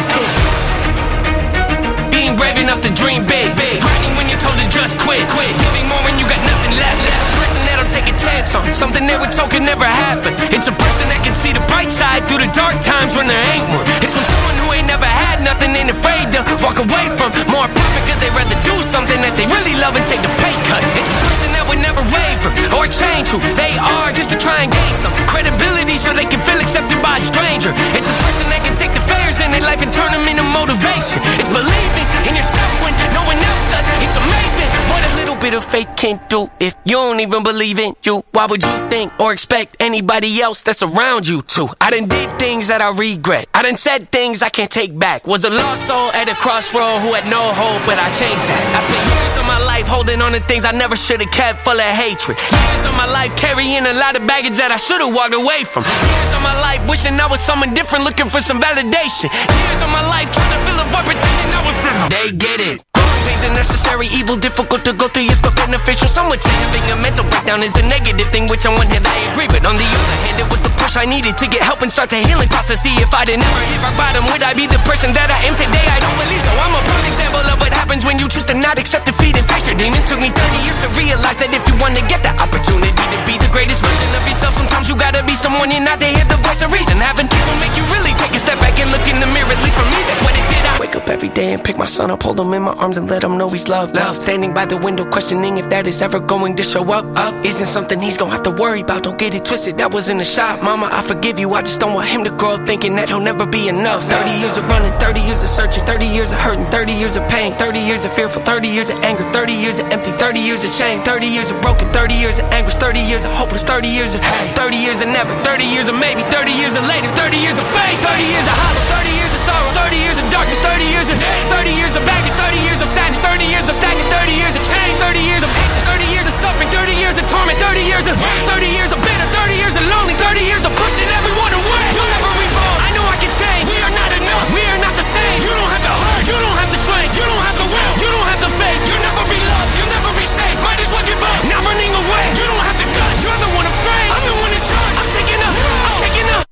[2.11, 3.55] Being brave enough to dream big.
[3.55, 5.23] Grinding when you're told to just quit.
[5.31, 6.99] Giving more when you got nothing left.
[7.07, 10.35] It's a person that'll take a chance on something they were told could never happen.
[10.51, 13.45] It's a person that can see the bright side through the dark times when there
[13.55, 13.87] ain't one.
[14.03, 17.69] It's when someone who ain't never had nothing ain't afraid to walk away from more
[17.69, 20.83] profit because they rather do something that they really love and take the pay cut.
[20.99, 24.67] It's a person that would never waver or change who they are just to try
[24.67, 27.71] and gain some credibility so they can feel accepted by a stranger.
[27.95, 30.43] It's a person that can take the failures in their life and turn them into
[30.43, 31.23] motivation.
[31.39, 33.87] It's believing in yourself when no one else does.
[34.03, 37.79] It's amazing what a little bit of faith can do if you don't even believe
[37.79, 38.25] in you.
[38.33, 41.69] Why would you think or expect anybody else that's around you to?
[41.81, 43.49] I done did things that I regret.
[43.55, 45.27] I done said things I can't take back.
[45.29, 48.65] Was a lost soul at a crossroad who had no hope, but I changed that.
[48.73, 51.61] I spent years of my life holding on to things I never should have kept
[51.69, 52.41] full of hatred.
[52.41, 55.69] Years of my life carrying a lot of baggage that I should have walked away
[55.69, 55.85] from.
[55.85, 59.29] Years of my life wishing I was someone different, looking for some validation.
[59.29, 61.77] Years of my life trying to fill a void, pretending I was.
[62.09, 62.88] They get it.
[63.29, 66.09] Pain's a necessary evil, difficult to go through, yes, but beneficial.
[66.09, 69.05] Some would say having a mental breakdown is a negative thing, which on one hand
[69.05, 71.61] I agree, but on the other hand, it was the push I needed to get
[71.61, 72.81] help and start the healing process.
[72.81, 75.53] See, if I'd never hit rock bottom, would I be the person that I am
[75.61, 75.85] today?
[75.93, 76.57] I don't believe so.
[76.57, 79.45] I'm a prime example of what happens when you choose to not accept defeat and
[79.45, 80.09] face your demons.
[80.09, 83.19] Took me 30 years to realize that if you want to get the opportunity to
[83.29, 86.25] be the greatest version of yourself, sometimes you gotta be someone you're not to hear
[86.33, 86.97] the voice of reason.
[86.97, 89.53] Having people make you really take a step back and look in the mirror.
[89.53, 90.58] At least for me, that's what it did.
[90.79, 93.09] Wake up every day and pick my son up, hold him in my arms and
[93.11, 93.97] let him know he's loved.
[93.97, 94.15] Love.
[94.15, 97.05] Standing by the window, questioning if that is ever going to show up.
[97.19, 99.03] Up isn't something he's gonna have to worry about.
[99.03, 99.79] Don't get it twisted.
[99.79, 100.89] That was in the shop, Mama.
[100.93, 101.53] I forgive you.
[101.55, 104.05] I just don't want him to grow up thinking that he'll never be enough.
[104.05, 107.29] 30 years of running, 30 years of searching, 30 years of hurting, 30 years of
[107.29, 110.63] pain, 30 years of fearful, 30 years of anger, 30 years of empty, 30 years
[110.63, 113.89] of shame, 30 years of broken, 30 years of anguish, 30 years of hopeless, 30
[113.89, 117.09] years of hate, 30 years of never, 30 years of maybe, 30 years of later,
[117.17, 120.29] 30 years of fate, 30 years of hollow, 30 years of sorrow, 30 years of
[120.29, 123.67] darkness, 30 years of hate, 30 years of baggage, 30 years of sadness, 30 years
[123.69, 126.93] of stagnant, 30 years of change, 30 years of patience, 30 years of suffering, 30
[126.93, 130.45] years of torment, 30 years of 30 years of bitter, 30 years of lonely, 30
[130.45, 131.85] years of pushing everyone away.
[131.97, 132.79] You'll never revolve.
[132.85, 133.73] I know I can change.
[133.73, 134.45] We are not enough.
[134.53, 135.39] We are not the same.
[135.41, 136.23] You don't have the heart.
[136.29, 137.13] You don't have the strength.
[137.17, 137.93] You don't have the will.
[138.05, 138.81] You don't have the faith.
[138.85, 139.73] You'll never be loved.
[139.81, 140.61] You'll never be saved.
[140.61, 141.41] Might as well give up.
[141.49, 142.25] Not running away.
[142.37, 143.19] You don't have the guts.
[143.25, 144.09] You're the one afraid.
[144.13, 144.97] I'm the one in charge.
[145.01, 145.55] I'm taking up.
[145.57, 146.45] I'm taking up.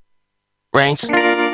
[0.72, 1.45] Reigns.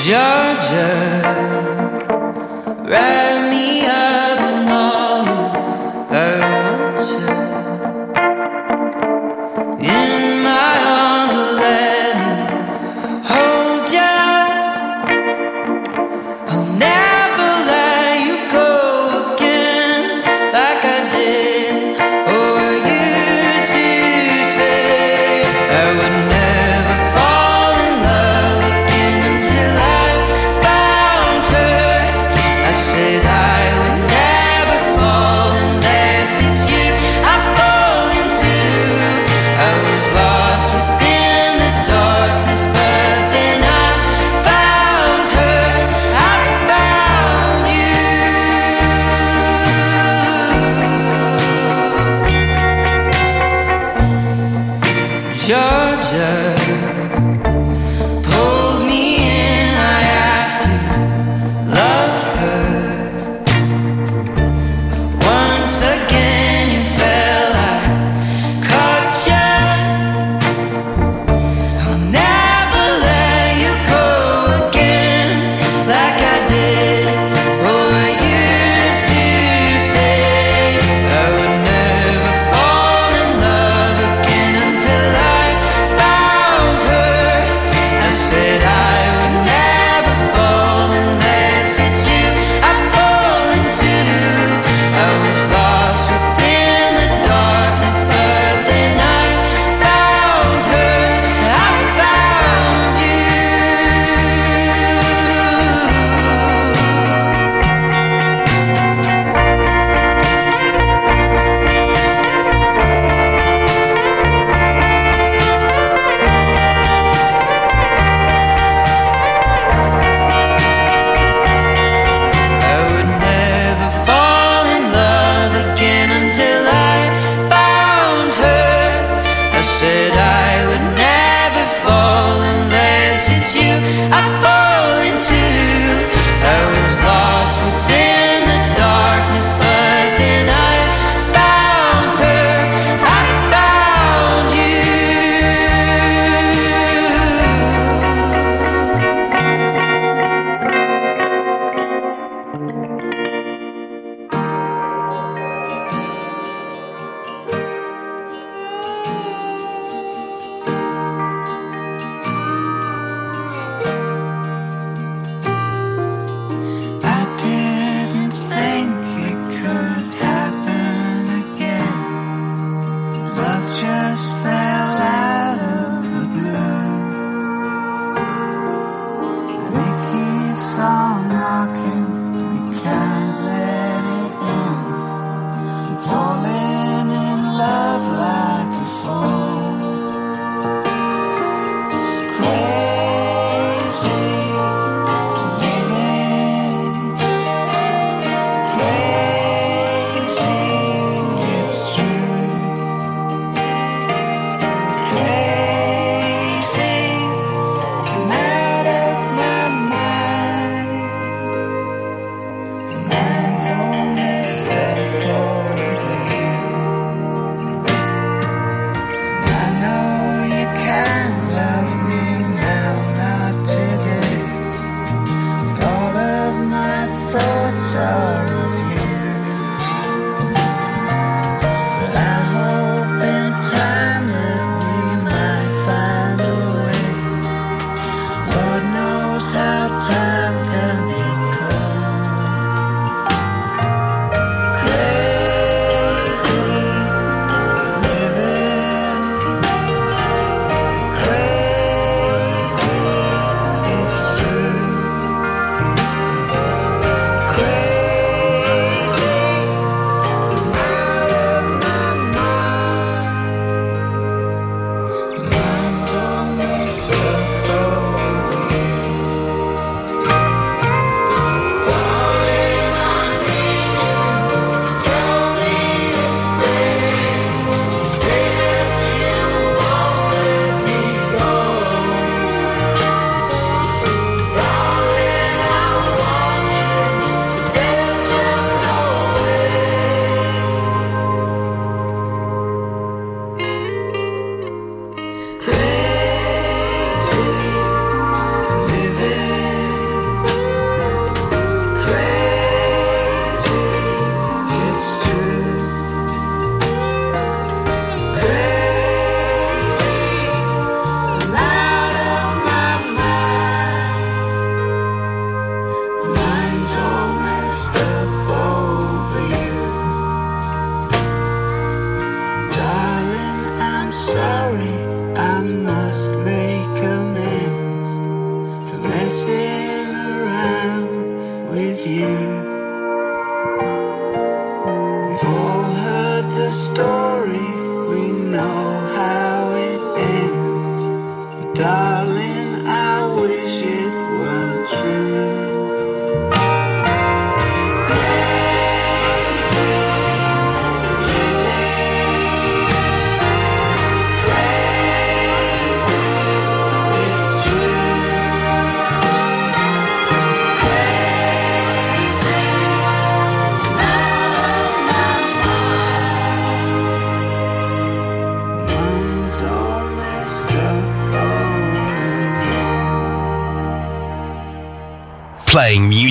[0.00, 1.19] Georgia,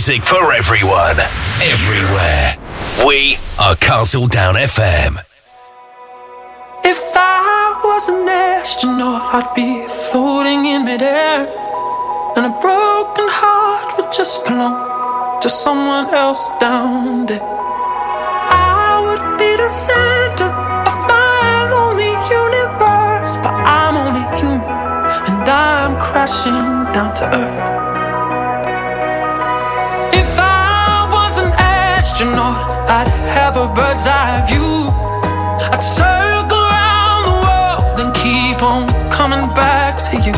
[0.09, 1.19] music for everyone,
[1.61, 2.55] everywhere.
[3.05, 5.19] We are Castledown FM.
[6.83, 11.45] If I was an astronaut, I'd be floating in midair,
[12.35, 17.43] and a broken heart would just belong to someone else down there.
[17.43, 20.49] I would be the center
[20.89, 24.63] of my lonely universe, but I'm only human,
[25.29, 27.78] and I'm crashing down to earth.
[32.99, 34.91] I'd have a bird's eye view.
[35.71, 40.35] I'd circle around the world and keep on coming back to you.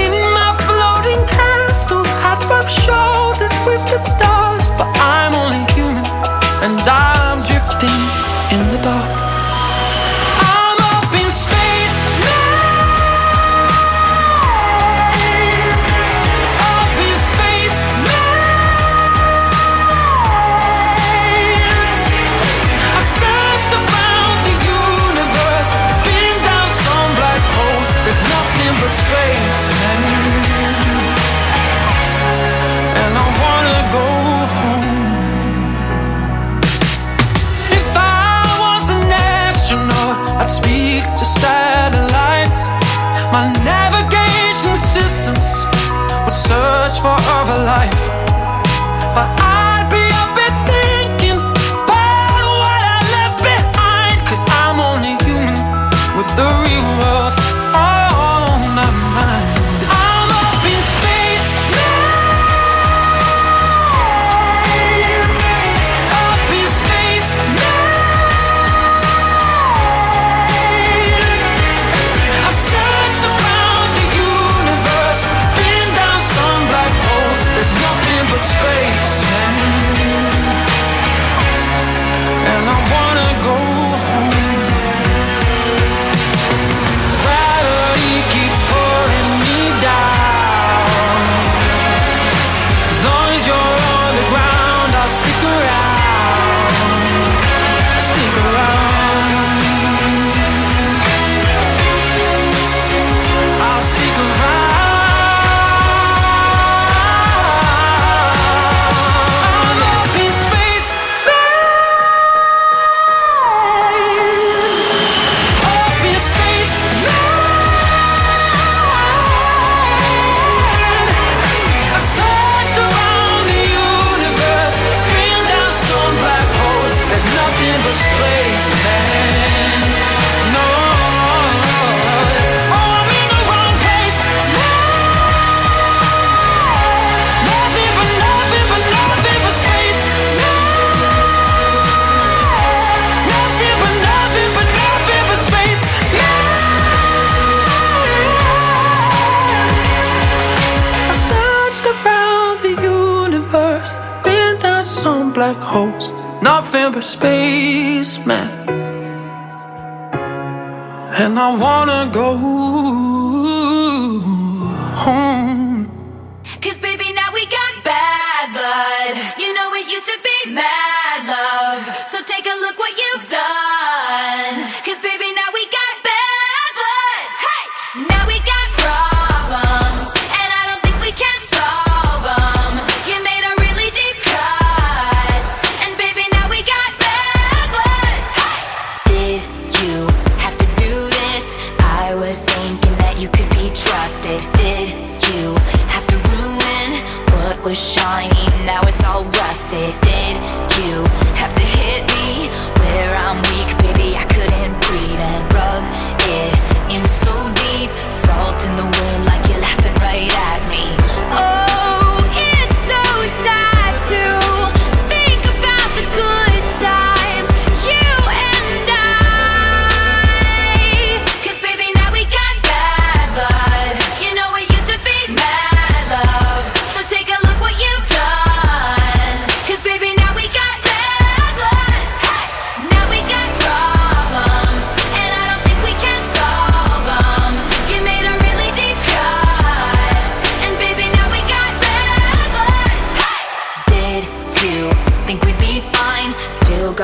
[0.00, 5.15] In my floating castle, I'd rub shoulders with the stars, but I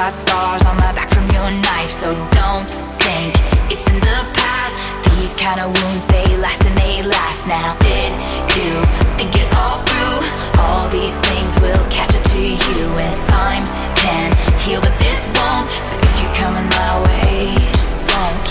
[0.02, 2.66] got scars on my back from your knife So don't
[3.06, 3.30] think
[3.70, 4.74] it's in the past
[5.14, 8.10] These kind of wounds, they last and they last now Did
[8.58, 8.72] you
[9.16, 10.18] think it all through?
[10.58, 13.64] All these things will catch up to you And time
[14.02, 18.48] can heal, but this won't So if you're coming my way, just don't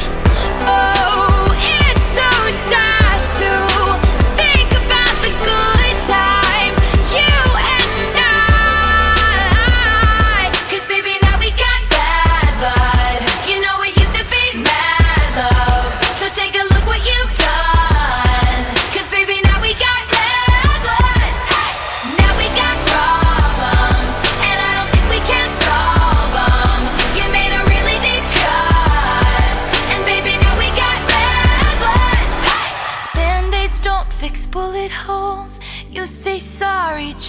[0.72, 1.01] oh.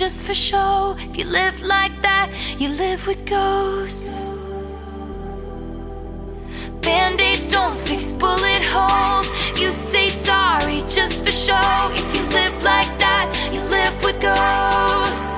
[0.03, 0.97] Just for show.
[0.99, 4.29] If you live like that, you live with ghosts.
[6.81, 9.29] Band aids don't fix bullet holes.
[9.61, 11.71] You say sorry just for show.
[12.01, 15.32] If you live like that, you live with ghosts.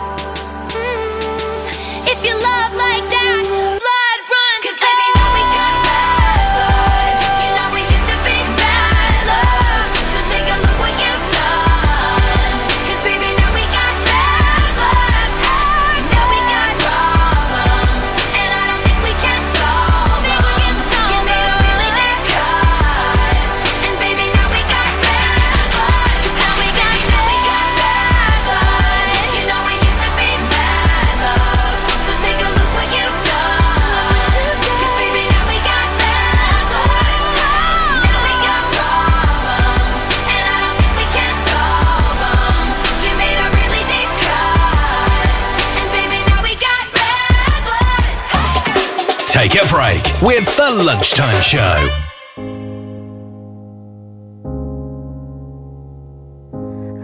[49.54, 51.76] Take a break with The Lunchtime Show.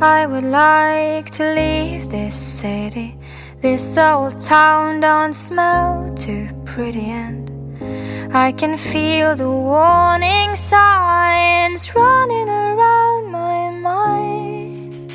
[0.05, 3.17] I would like to leave this city.
[3.61, 12.49] This old town don't smell too pretty, and I can feel the warning signs running
[12.49, 15.13] around my mind.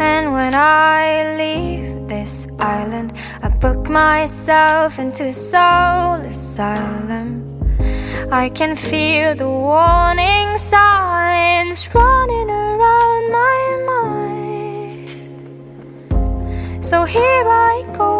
[0.00, 1.73] And when I leave
[2.24, 7.28] this island, I book myself into a soul asylum.
[8.42, 15.10] I can feel the warning signs running around my mind.
[16.90, 18.12] So here I go.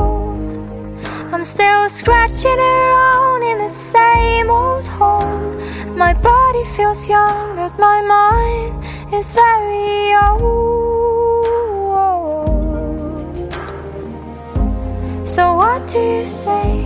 [1.32, 5.51] I'm still scratching around in the same old hole.
[6.05, 8.74] My body feels young, but my mind
[9.14, 10.93] is very old.
[15.24, 16.84] So, what do you say?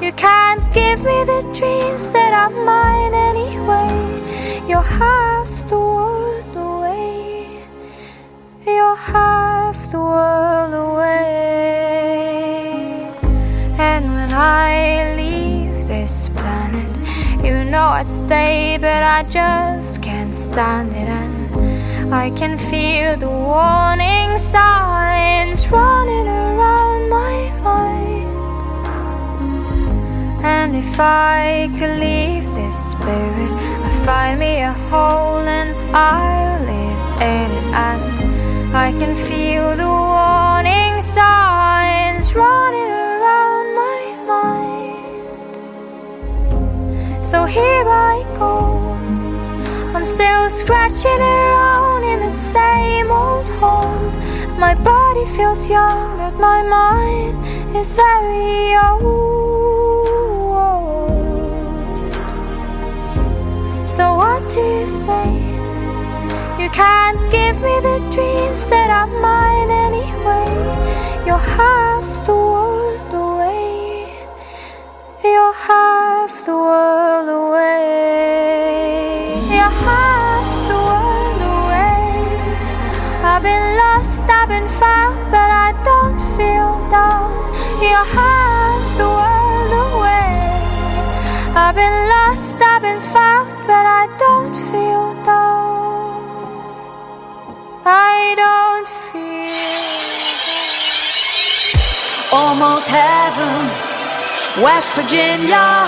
[0.00, 4.64] You can't give me the dreams that are mine anyway.
[4.66, 7.66] You're half the world away.
[8.64, 11.18] You're half the world away.
[13.78, 16.96] And when I leave this planet,
[17.44, 21.08] you know I'd stay, but I just can't stand it.
[21.08, 21.47] And
[22.10, 28.24] I can feel the warning signs running around my mind.
[30.42, 33.52] And if I could leave this spirit,
[33.84, 37.74] I'd find me a hole and I'll live in it.
[37.74, 45.26] And I can feel the warning signs running around my mind.
[47.22, 48.78] So here I go.
[49.94, 51.87] I'm still scratching around
[52.30, 54.10] same old hole.
[54.58, 57.36] My body feels young, but my mind
[57.76, 59.28] is very old.
[63.88, 65.28] So what do you say?
[66.62, 71.24] You can't give me the dreams that are mine anyway.
[71.26, 74.14] You're half the world away.
[75.24, 77.47] You're half the world away.
[83.38, 87.30] I've been lost, I've been found, but I don't feel down.
[87.78, 90.42] You're half the world away.
[91.54, 96.18] I've been lost, I've been found, but I don't feel down.
[97.86, 99.46] I don't feel
[102.34, 103.54] Almost heaven,
[104.64, 105.86] West Virginia,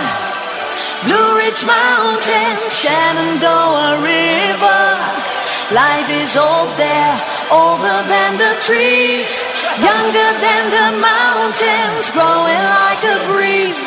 [1.02, 5.30] Blue Ridge Mountains, Shenandoah River.
[5.72, 7.14] Life is old there,
[7.52, 9.30] older than the trees,
[9.78, 13.86] younger than the mountains, growing like a breeze.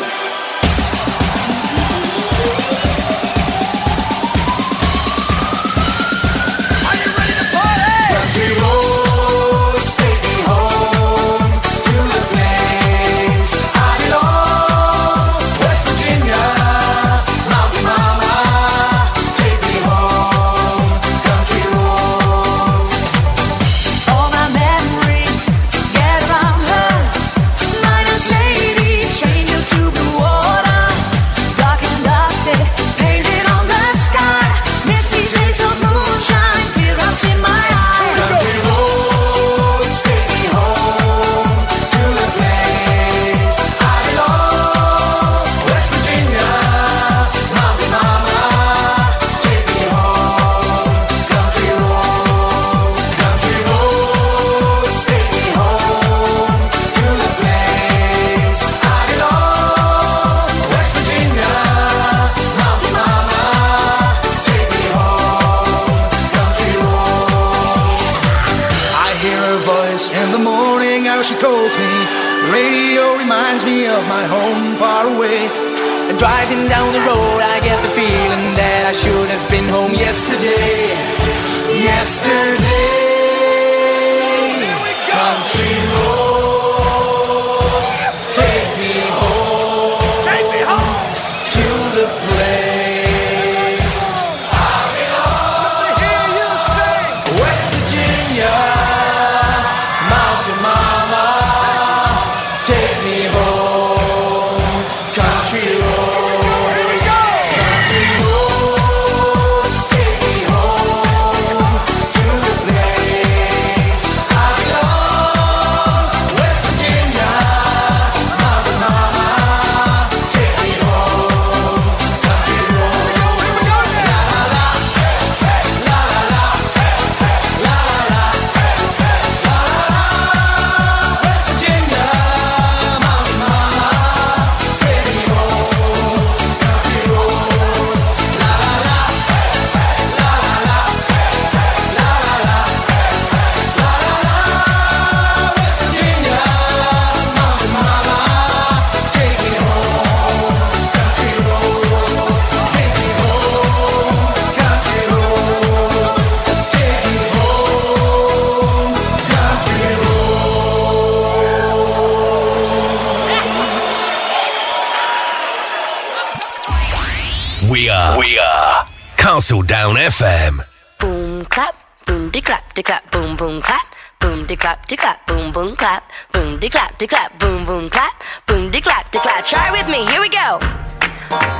[169.84, 170.54] Town FM.
[170.98, 171.74] Boom clap,
[172.06, 173.86] boom de clap, de clap, boom boom clap.
[174.18, 176.04] Boom de clap, de clap, boom boom clap.
[176.32, 178.14] Boom de clap, de clap, boom boom clap.
[178.46, 179.44] Boom de clap, de clap.
[179.44, 180.06] Try with me.
[180.06, 180.58] Here we go.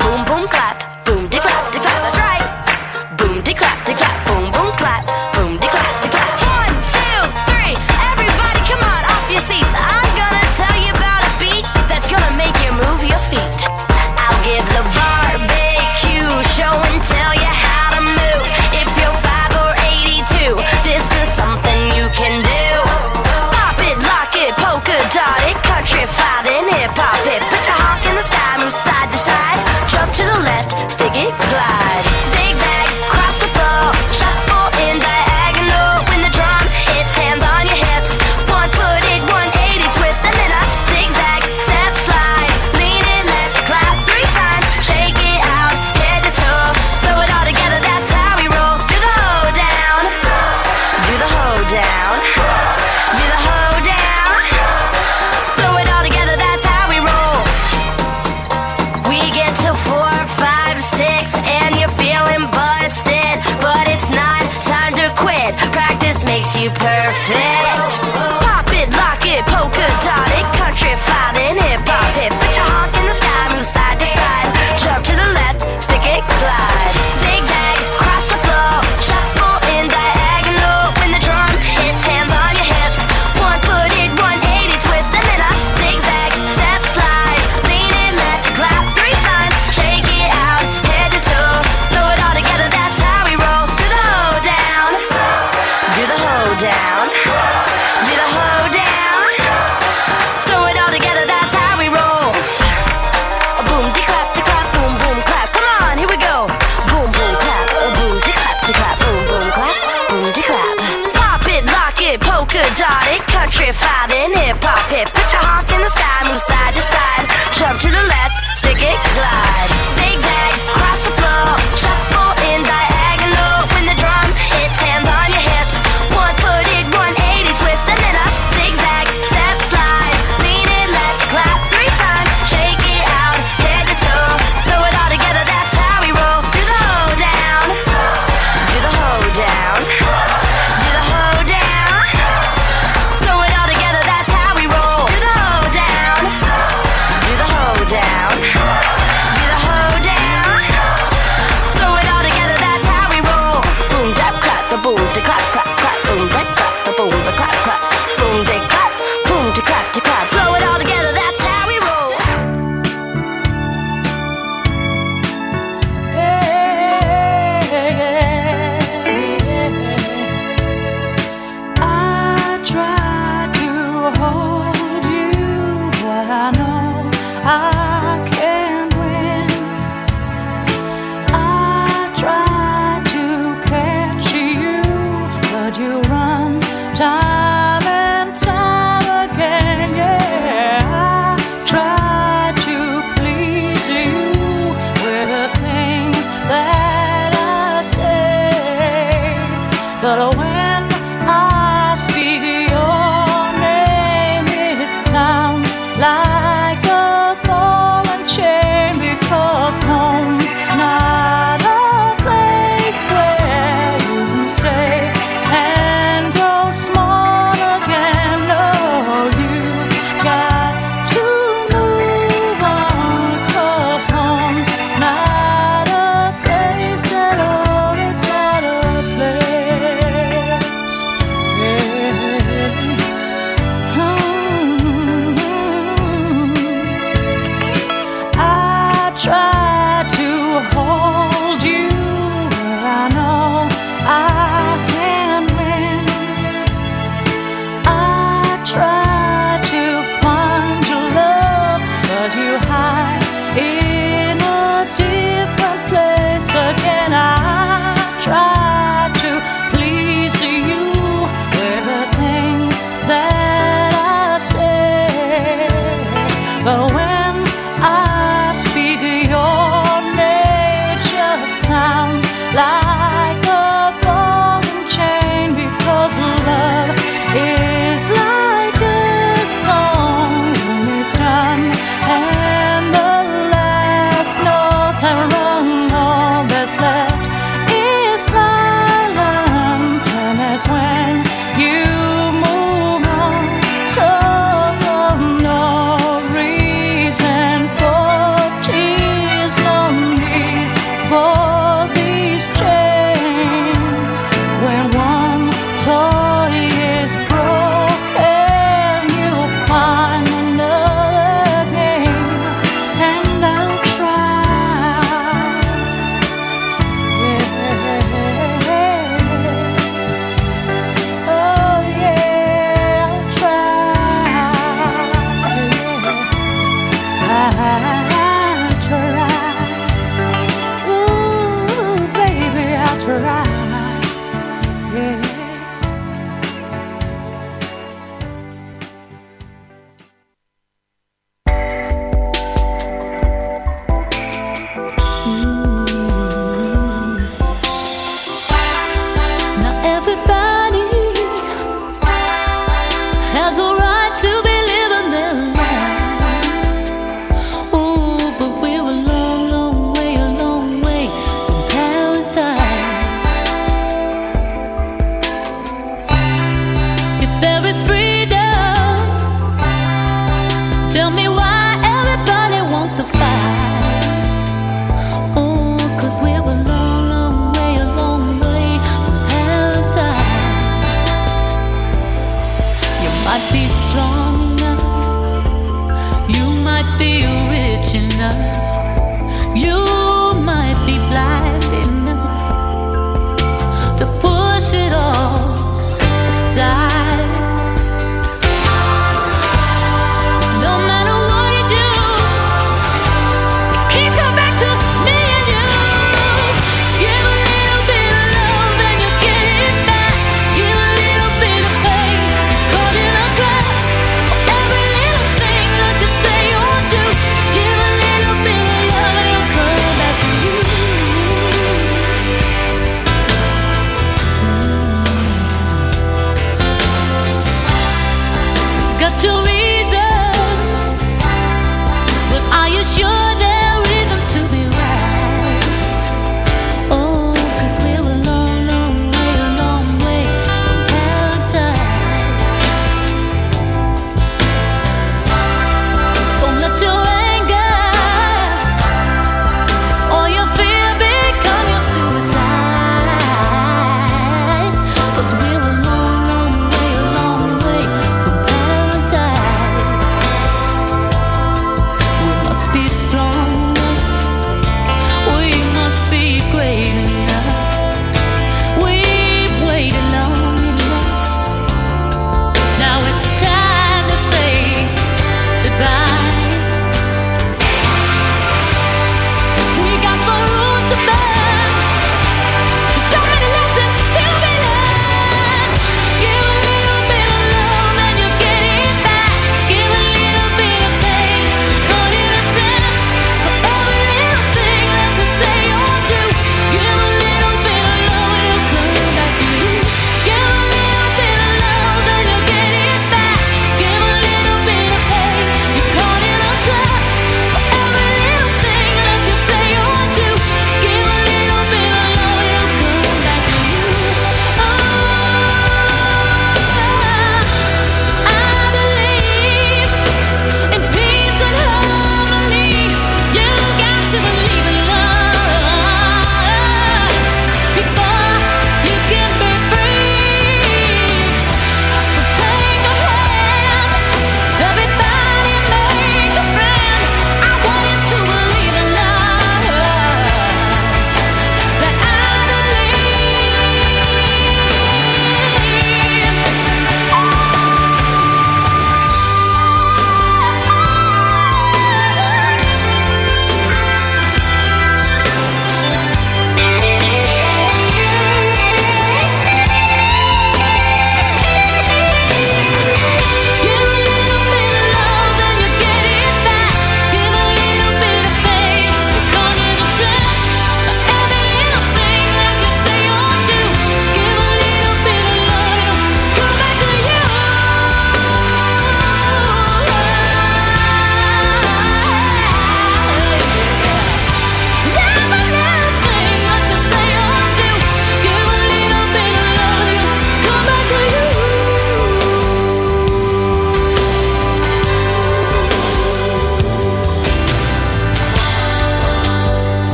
[0.00, 0.85] Boom boom clap.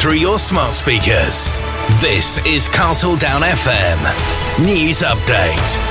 [0.00, 1.50] Through your smart speakers.
[2.00, 5.78] This is Castledown FM News Update.